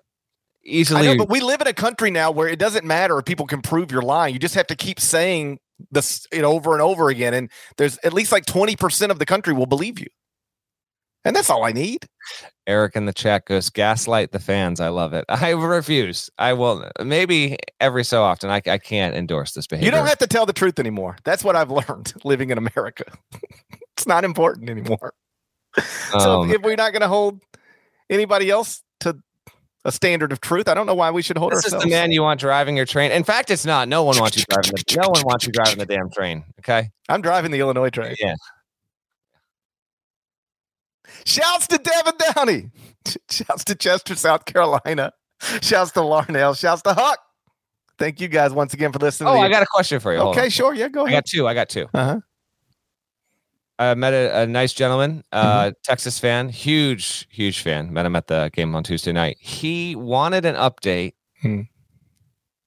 [0.67, 1.09] easily.
[1.09, 3.47] I know, but we live in a country now where it doesn't matter if people
[3.47, 4.35] can prove you're lying.
[4.35, 5.59] You just have to keep saying
[5.91, 9.27] this it over and over again, and there's at least like twenty percent of the
[9.27, 10.07] country will believe you,
[11.25, 12.07] and that's all I need.
[12.67, 15.25] Eric in the chat goes, "Gaslight the fans." I love it.
[15.29, 16.31] I refuse.
[16.39, 16.91] I will.
[17.03, 19.87] Maybe every so often, I, I can't endorse this behavior.
[19.87, 21.17] You don't have to tell the truth anymore.
[21.25, 23.05] That's what I've learned living in America.
[23.97, 25.15] it's not important anymore.
[26.11, 27.43] so um, if we're not going to hold
[28.09, 29.17] anybody else to
[29.87, 30.69] a standard of truth.
[30.69, 31.85] I don't know why we should hold this ourselves.
[31.85, 33.13] This is the man you want driving your train.
[33.13, 33.89] In fact, it's not.
[33.89, 34.73] No one wants you driving.
[34.73, 36.45] The, no one wants you driving the damn train.
[36.61, 38.17] Okay, I'm driving the Illinois train.
[38.21, 38.35] Yeah.
[41.25, 42.71] Shouts to Devin Downey.
[43.31, 45.13] Shouts to Chester, South Carolina.
[45.63, 46.59] Shouts to Larnell.
[46.59, 47.19] Shouts to Huck.
[47.99, 49.29] Thank you guys once again for listening.
[49.29, 50.19] Oh, I got a question for you.
[50.21, 50.51] Hold okay, on.
[50.51, 50.75] sure.
[50.75, 51.15] Yeah, go ahead.
[51.15, 51.49] I got two.
[51.49, 52.21] I got 2 Uh-huh.
[53.79, 55.71] I met a, a nice gentleman, uh, mm-hmm.
[55.85, 57.93] Texas fan, huge, huge fan.
[57.93, 59.37] Met him at the game on Tuesday night.
[59.39, 61.13] He wanted an update.
[61.43, 61.63] Hmm.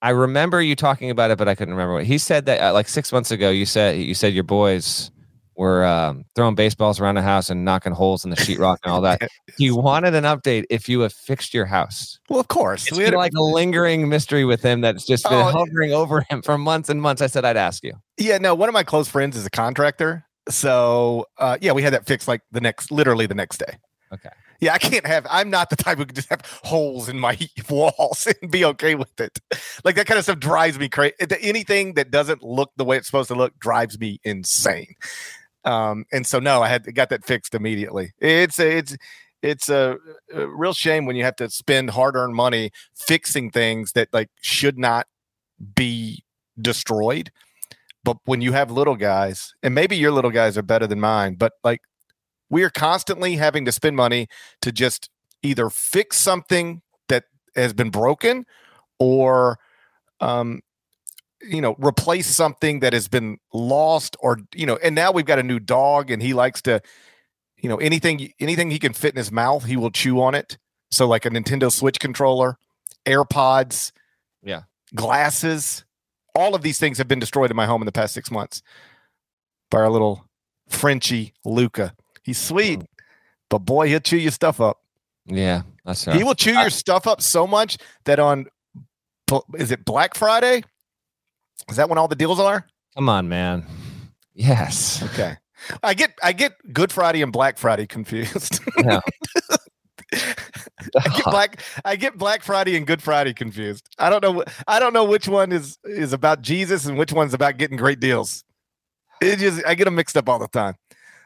[0.01, 2.45] I remember you talking about it, but I couldn't remember what he said.
[2.45, 5.11] That uh, like six months ago, you said you said your boys
[5.59, 9.01] were um, throwing baseballs around the house and knocking holes in the sheetrock and all
[9.01, 9.21] that.
[9.57, 12.17] he wanted an update if you have fixed your house.
[12.29, 15.33] Well, of course, it's we been like a lingering mystery with him that's just been
[15.33, 17.21] oh, hovering over him for months and months.
[17.21, 17.93] I said I'd ask you.
[18.17, 18.55] Yeah, no.
[18.55, 22.27] One of my close friends is a contractor, so uh, yeah, we had that fixed
[22.27, 23.77] like the next, literally the next day.
[24.13, 24.29] Okay.
[24.59, 25.25] Yeah, I can't have.
[25.29, 27.37] I'm not the type who can just have holes in my
[27.69, 29.39] walls and be okay with it.
[29.85, 31.13] Like that kind of stuff drives me crazy.
[31.41, 34.95] Anything that doesn't look the way it's supposed to look drives me insane.
[35.63, 38.11] Um, and so no, I had got that fixed immediately.
[38.19, 38.97] It's a, it's
[39.41, 39.97] it's a,
[40.33, 44.77] a real shame when you have to spend hard-earned money fixing things that like should
[44.77, 45.07] not
[45.75, 46.23] be
[46.59, 47.31] destroyed
[48.03, 51.35] but when you have little guys, and maybe your little guys are better than mine,
[51.35, 51.81] but like
[52.49, 54.27] we are constantly having to spend money
[54.61, 55.09] to just
[55.43, 57.25] either fix something that
[57.55, 58.45] has been broken
[58.99, 59.57] or
[60.19, 60.61] um
[61.41, 65.39] you know replace something that has been lost or you know and now we've got
[65.39, 66.81] a new dog and he likes to
[67.57, 70.57] you know anything anything he can fit in his mouth he will chew on it
[70.91, 72.57] so like a nintendo switch controller
[73.05, 73.91] AirPods,
[74.43, 74.63] Yeah.
[74.93, 75.85] glasses.
[76.39, 78.61] All of these things have been destroyed in my home in the past six months
[79.69, 80.25] by our little
[80.69, 81.93] Frenchy Luca.
[82.23, 82.81] He's sweet,
[83.49, 84.77] but boy, he'll chew your stuff up.
[85.25, 88.47] Yeah, that's He will chew your stuff up so much that on
[89.55, 90.63] is it Black Friday?
[91.69, 92.65] Is that when all the deals are?
[92.95, 93.65] Come on, man.
[94.33, 95.03] Yes.
[95.03, 95.35] Okay.
[95.83, 98.61] I get I get Good Friday and Black Friday confused.
[98.77, 99.01] Yeah.
[100.97, 101.31] I get oh.
[101.31, 103.89] Black I get Black Friday and Good Friday confused.
[103.97, 107.33] I don't know I don't know which one is is about Jesus and which one's
[107.33, 108.43] about getting great deals.
[109.21, 110.75] It just I get them mixed up all the time.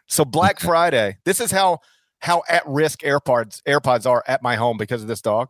[0.07, 1.79] So Black Friday, this is how
[2.19, 5.49] how at risk AirPods AirPods are at my home because of this dog.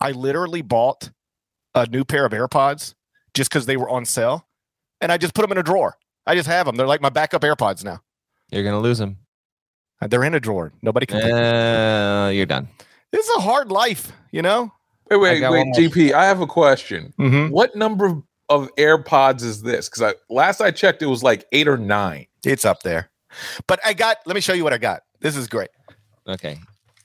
[0.00, 1.10] I literally bought
[1.74, 2.94] a new pair of AirPods
[3.34, 4.46] just because they were on sale,
[5.00, 5.96] and I just put them in a drawer.
[6.26, 6.76] I just have them.
[6.76, 8.00] They're like my backup AirPods now.
[8.50, 9.18] You're gonna lose him.
[10.06, 10.72] They're in a drawer.
[10.82, 11.20] Nobody can.
[11.32, 12.68] Uh, you're done.
[13.12, 14.72] It's a hard life, you know.
[15.10, 15.66] Wait, wait, got wait.
[15.74, 16.12] GP.
[16.12, 17.12] I have a question.
[17.18, 17.52] Mm-hmm.
[17.52, 19.88] What number of, of AirPods is this?
[19.88, 22.26] Because I last I checked, it was like eight or nine.
[22.44, 23.10] It's up there.
[23.66, 24.18] But I got.
[24.26, 25.02] Let me show you what I got.
[25.20, 25.70] This is great.
[26.28, 26.58] Okay.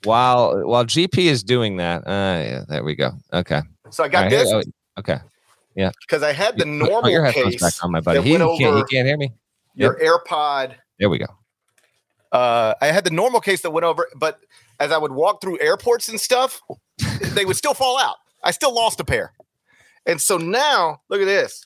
[0.03, 2.11] While while GP is doing that, uh,
[2.43, 3.11] yeah, there we go.
[3.31, 3.61] Okay.
[3.89, 4.51] So I got All right, here- this
[4.97, 5.17] oh, okay.
[5.75, 5.91] Yeah.
[6.01, 7.61] Because I had the You- put normal your headphones case.
[7.61, 8.21] back on, my buddy.
[8.21, 9.31] He, he can't, he can't hear me.
[9.75, 10.73] Your AirPod.
[10.99, 11.25] There we go.
[12.33, 14.39] Uh, I had the normal case that went over, but
[14.79, 16.61] as I would walk through airports and stuff,
[17.21, 18.15] they would still fall out.
[18.43, 19.31] I still lost a pair,
[20.05, 21.63] and so now look at this.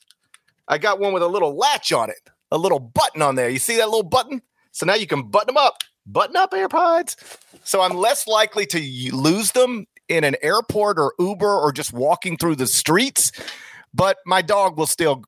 [0.68, 3.50] I got one with a little latch on it, a little button on there.
[3.50, 4.42] You see that little button?
[4.74, 5.78] So now you can button them up.
[6.06, 7.16] Button up AirPods.
[7.64, 12.38] So I'm less likely to lose them in an airport or Uber or just walking
[12.38, 13.32] through the streets.
[13.94, 15.24] But my dog will still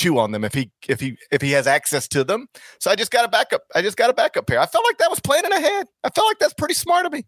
[0.00, 2.46] chew on them if he if he if he has access to them.
[2.78, 3.62] So I just got a backup.
[3.74, 4.58] I just got a backup pair.
[4.58, 5.86] I felt like that was planning ahead.
[6.02, 7.24] I felt like that's pretty smart of me.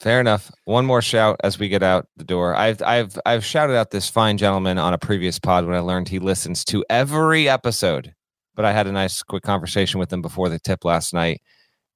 [0.00, 0.50] Fair enough.
[0.64, 2.56] One more shout as we get out the door.
[2.56, 6.08] I've I've I've shouted out this fine gentleman on a previous pod when I learned
[6.08, 8.14] he listens to every episode.
[8.54, 11.40] But I had a nice quick conversation with him before the tip last night.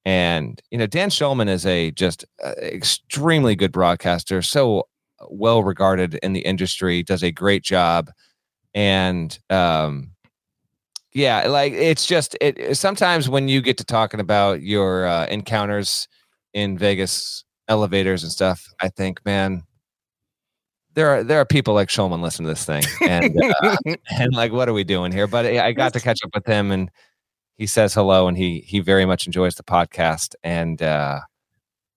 [0.05, 4.85] And you know, Dan Shulman is a just uh, extremely good broadcaster, so
[5.29, 8.11] well regarded in the industry, does a great job.
[8.77, 10.13] And um
[11.17, 16.09] yeah, like it's just it sometimes when you get to talking about your uh, encounters
[16.53, 19.63] in Vegas elevators and stuff, I think, man,
[20.93, 23.77] there are there are people like Shulman listen to this thing, and uh,
[24.11, 25.27] and like, what are we doing here?
[25.27, 26.91] But I I got to catch up with him, and
[27.57, 31.21] he says hello, and he he very much enjoys the podcast, and uh,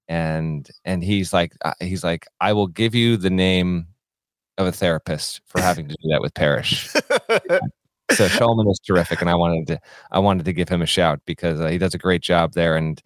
[0.07, 3.87] and and he's like uh, he's like, I will give you the name
[4.59, 6.89] of a therapist for having to do that with Parrish.
[8.11, 9.79] so Shulman is terrific, and I wanted to
[10.11, 12.75] I wanted to give him a shout because uh, he does a great job there,
[12.75, 13.01] and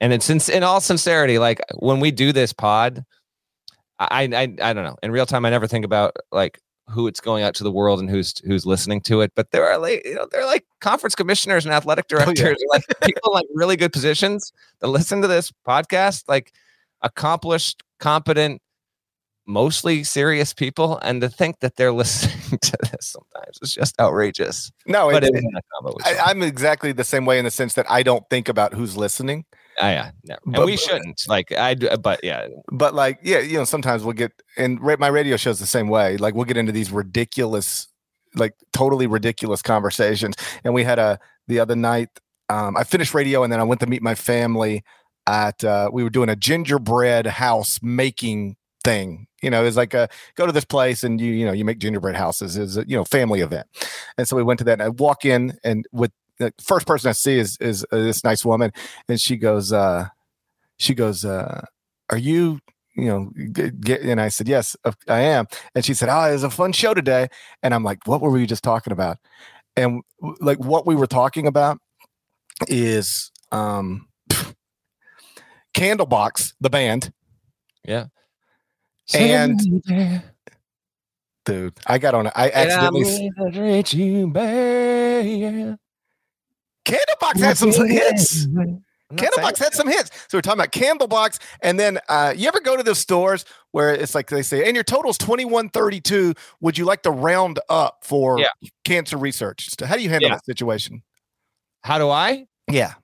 [0.00, 3.04] and it's in, in all sincerity, like when we do this pod,
[3.98, 4.96] I, I I don't know.
[5.02, 7.98] In real time, I never think about like who it's going out to the world
[8.00, 9.32] and who's who's listening to it.
[9.34, 12.24] But there are like you know there are like conference commissioners and athletic Oh, yeah.
[12.34, 16.52] directors, like people in, like really good positions that listen to this podcast, like
[17.02, 18.60] accomplished, competent,
[19.46, 24.70] mostly serious people, and to think that they're listening to this sometimes is just outrageous.
[24.86, 25.64] no, But it, it
[26.04, 28.96] I, i'm exactly the same way in the sense that I don't think about who's
[28.96, 29.44] listening.
[29.80, 30.36] Ah, yeah, no.
[30.46, 31.22] and but- we shouldn't.
[31.28, 35.08] Like I, do, but yeah, But like, yeah, you know, sometimes we'll get and my
[35.08, 36.16] radio show's the same way.
[36.16, 37.86] Like we'll get into these ridiculous,
[38.34, 40.34] like totally ridiculous conversations.
[40.64, 42.08] And we had a the other night.
[42.48, 44.82] Um, I finished radio and then I went to meet my family
[45.26, 45.62] at.
[45.62, 48.56] Uh, we were doing a gingerbread house making
[48.86, 49.26] thing.
[49.42, 51.78] You know, it's like a go to this place and you you know you make
[51.78, 52.56] gingerbread houses.
[52.56, 53.66] Is you know family event.
[54.18, 54.74] And so we went to that.
[54.80, 58.24] And I walk in and with the first person I see is is uh, this
[58.24, 58.70] nice woman,
[59.08, 59.72] and she goes.
[59.72, 60.08] uh
[60.78, 61.64] she goes, uh,
[62.10, 62.60] "Are you,
[62.96, 64.76] you know?" g- Get, and I said, "Yes,
[65.08, 67.28] I am." And she said, "Oh, it was a fun show today."
[67.62, 69.18] And I'm like, "What were we just talking about?"
[69.76, 70.02] And
[70.40, 71.78] like, what we were talking about
[72.68, 74.08] is um,
[75.74, 77.12] Candlebox, the band.
[77.84, 78.06] yeah.
[79.14, 80.22] And-
[81.44, 82.32] Dude, I got on it.
[82.34, 83.30] I and accidentally.
[83.38, 83.50] gonna
[83.94, 85.78] you.
[86.84, 88.46] Candlebox had some hits.
[89.12, 90.10] Candlebox had some hits.
[90.28, 93.94] So we're talking about Candlebox, and then uh, you ever go to those stores where
[93.94, 96.34] it's like they say, "And your total's twenty one thirty two.
[96.60, 98.48] Would you like to round up for Yeah.
[98.84, 100.34] cancer research?" So how do you handle Yeah.
[100.36, 101.02] that situation?
[101.84, 102.46] How do I?
[102.68, 102.94] Yeah,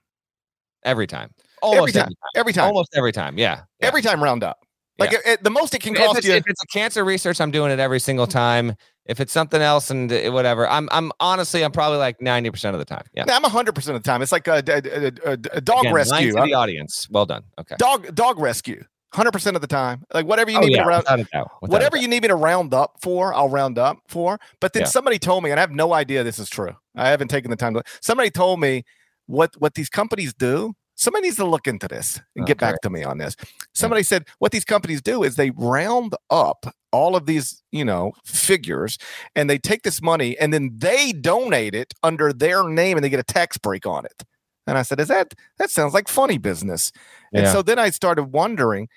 [0.85, 1.31] Every time.
[1.63, 2.09] Almost time.
[2.35, 3.39] every time, Almost every time.
[3.39, 3.61] Yeah.
[3.81, 3.87] yeah.
[3.87, 4.62] every time round up.
[5.03, 5.19] Like Yeah.
[5.25, 6.35] it- it- the most it can if cost it's, you.
[6.35, 8.75] if it's a cancer research, I'm doing it every single time.
[9.05, 12.79] If it's something else and uh, whatever, I'm I'm honestly I'm probably like 90% of
[12.79, 13.05] the time.
[13.15, 13.25] Yeah.
[13.29, 14.23] I'm hundred percent of the time.
[14.23, 16.33] It's like a, a, a- a- dog Again, rescue.
[16.33, 17.09] the audience.
[17.11, 17.43] Well done.
[17.61, 17.75] Okay.
[17.79, 18.85] Dog dog rescue.
[19.13, 20.05] hundred percent of the time.
[20.15, 22.07] Like whatever you Oh, need me to round, without a doubt, without a whatever you
[22.09, 24.39] need me to round up for, I'll round up for.
[24.61, 24.89] But then Yeah.
[24.89, 26.75] somebody told me, and I have no idea this is true.
[26.97, 27.83] I haven't taken the time to.
[28.01, 28.85] Somebody told me
[29.27, 30.75] what what these companies do.
[31.03, 32.71] Somebody needs to look into this and get Okay.
[32.71, 33.35] back to me on this.
[33.75, 38.13] Somebody said what these companies do is they round up all of these, you know,
[38.25, 38.99] figures
[39.35, 43.09] and they take this money and then they donate it under their name and they
[43.09, 44.23] get a tax break on it.
[44.67, 46.93] And I said, "Is that that sounds like funny business?"
[47.33, 48.89] And so then I started wondering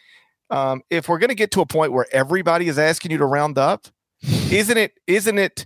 [0.52, 3.26] um, if we're going to get to a point where everybody is asking you to
[3.26, 3.88] round up,
[4.52, 5.66] isn't it isn't it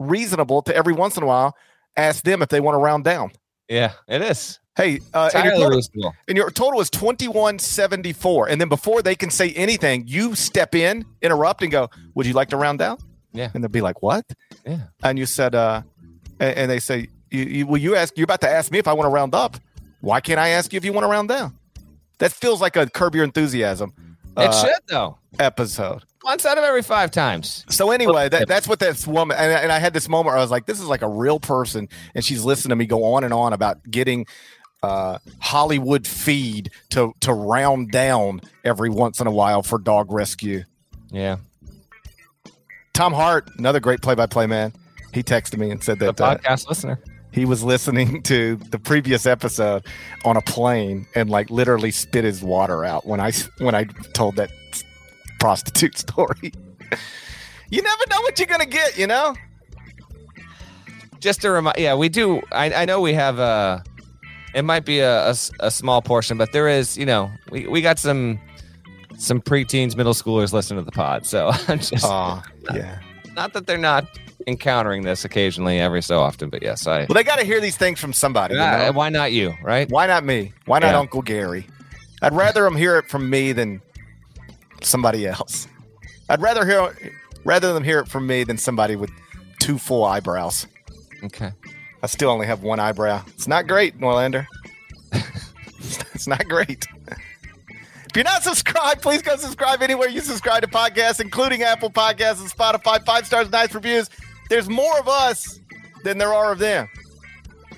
[0.00, 1.54] reasonable to every once in a while
[1.96, 3.30] ask them if they want to round down?
[3.68, 4.58] Yeah, it is.
[4.76, 8.68] Hey, uh, and, your total, and your total is twenty one seventy four, and then
[8.68, 12.58] before they can say anything, you step in, interrupt, and go, "Would you like to
[12.58, 12.98] round down?"
[13.32, 13.50] Yeah.
[13.54, 14.24] and they'll be like, "What?"
[14.66, 14.80] Yeah.
[15.02, 15.82] and you said, uh,
[16.40, 18.86] and, and they say, you, you, "Well, you ask, you're about to ask me if
[18.86, 19.56] I want to round up.
[20.02, 21.56] Why can't I ask you if you want to round down?"
[22.18, 23.92] That feels like a curb your enthusiasm
[24.36, 25.18] It uh, should though.
[25.38, 26.02] episode.
[26.24, 27.64] Once out of every five times.
[27.70, 30.36] So anyway, that, that's what this woman and, I- and I had this moment where
[30.36, 33.04] I was like, this is like a real person, and she's listening to me go
[33.14, 34.26] on and on about getting
[34.82, 40.64] uh, Hollywood feed to to round down every once in a while for dog rescue.
[41.10, 41.36] Yeah.
[42.92, 44.72] Tom Hart, another great play-by-play man,
[45.12, 46.98] he texted me and said The that uh, podcast listener.
[47.30, 49.84] he was listening to the previous episode
[50.24, 54.36] on a plane and like literally spit his water out when I when I told
[54.36, 54.50] that
[55.40, 56.52] prostitute story.
[57.70, 59.34] you never know what you're gonna get, you know.
[61.20, 62.40] Just to remind, yeah, we do.
[62.52, 63.82] I, I know we have a.
[64.56, 67.98] It might be a a small portion, but there is, you know, we, we got
[67.98, 68.40] some
[69.18, 71.24] some preteens, middle schoolers listening to the pod.
[71.26, 72.42] So I'm just Oh,
[72.74, 72.98] yeah.
[73.34, 74.06] not that they're not
[74.46, 77.00] encountering this occasionally every so often, but yes, I.
[77.00, 78.54] Well, they got to hear these things from somebody.
[78.54, 78.92] you Ah, know?
[78.92, 79.88] why not you, right?
[79.90, 80.52] Why not me?
[80.66, 80.98] Why not Yeah.
[81.00, 81.66] Uncle Gary?
[82.22, 83.80] I'd rather them hear it from me than
[84.82, 85.68] somebody else.
[86.30, 86.96] I'd rather hear
[87.44, 89.10] rather them hear it from me than somebody with
[89.60, 90.66] two full eyebrows.
[91.24, 91.52] Okay.
[92.06, 93.24] I still only have one eyebrow.
[93.34, 94.46] It's not great, Norlander.
[96.14, 96.86] it's not great.
[97.08, 102.40] If you're not subscribed, please go subscribe anywhere you subscribe to podcasts, including Apple Podcasts
[102.40, 103.04] and Spotify.
[103.04, 104.08] Five stars, nice reviews.
[104.48, 105.58] There's more of us
[106.04, 106.88] than there are of them.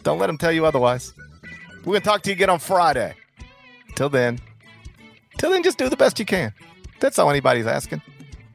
[0.03, 1.15] Don't let them tell you otherwise.
[1.79, 3.15] We're going to talk to you again on Friday.
[3.95, 4.41] Till then,
[5.39, 6.53] till then, just do the best you can.
[7.01, 8.03] That's all anybody's asking.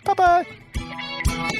[0.04, 1.60] Bye bye.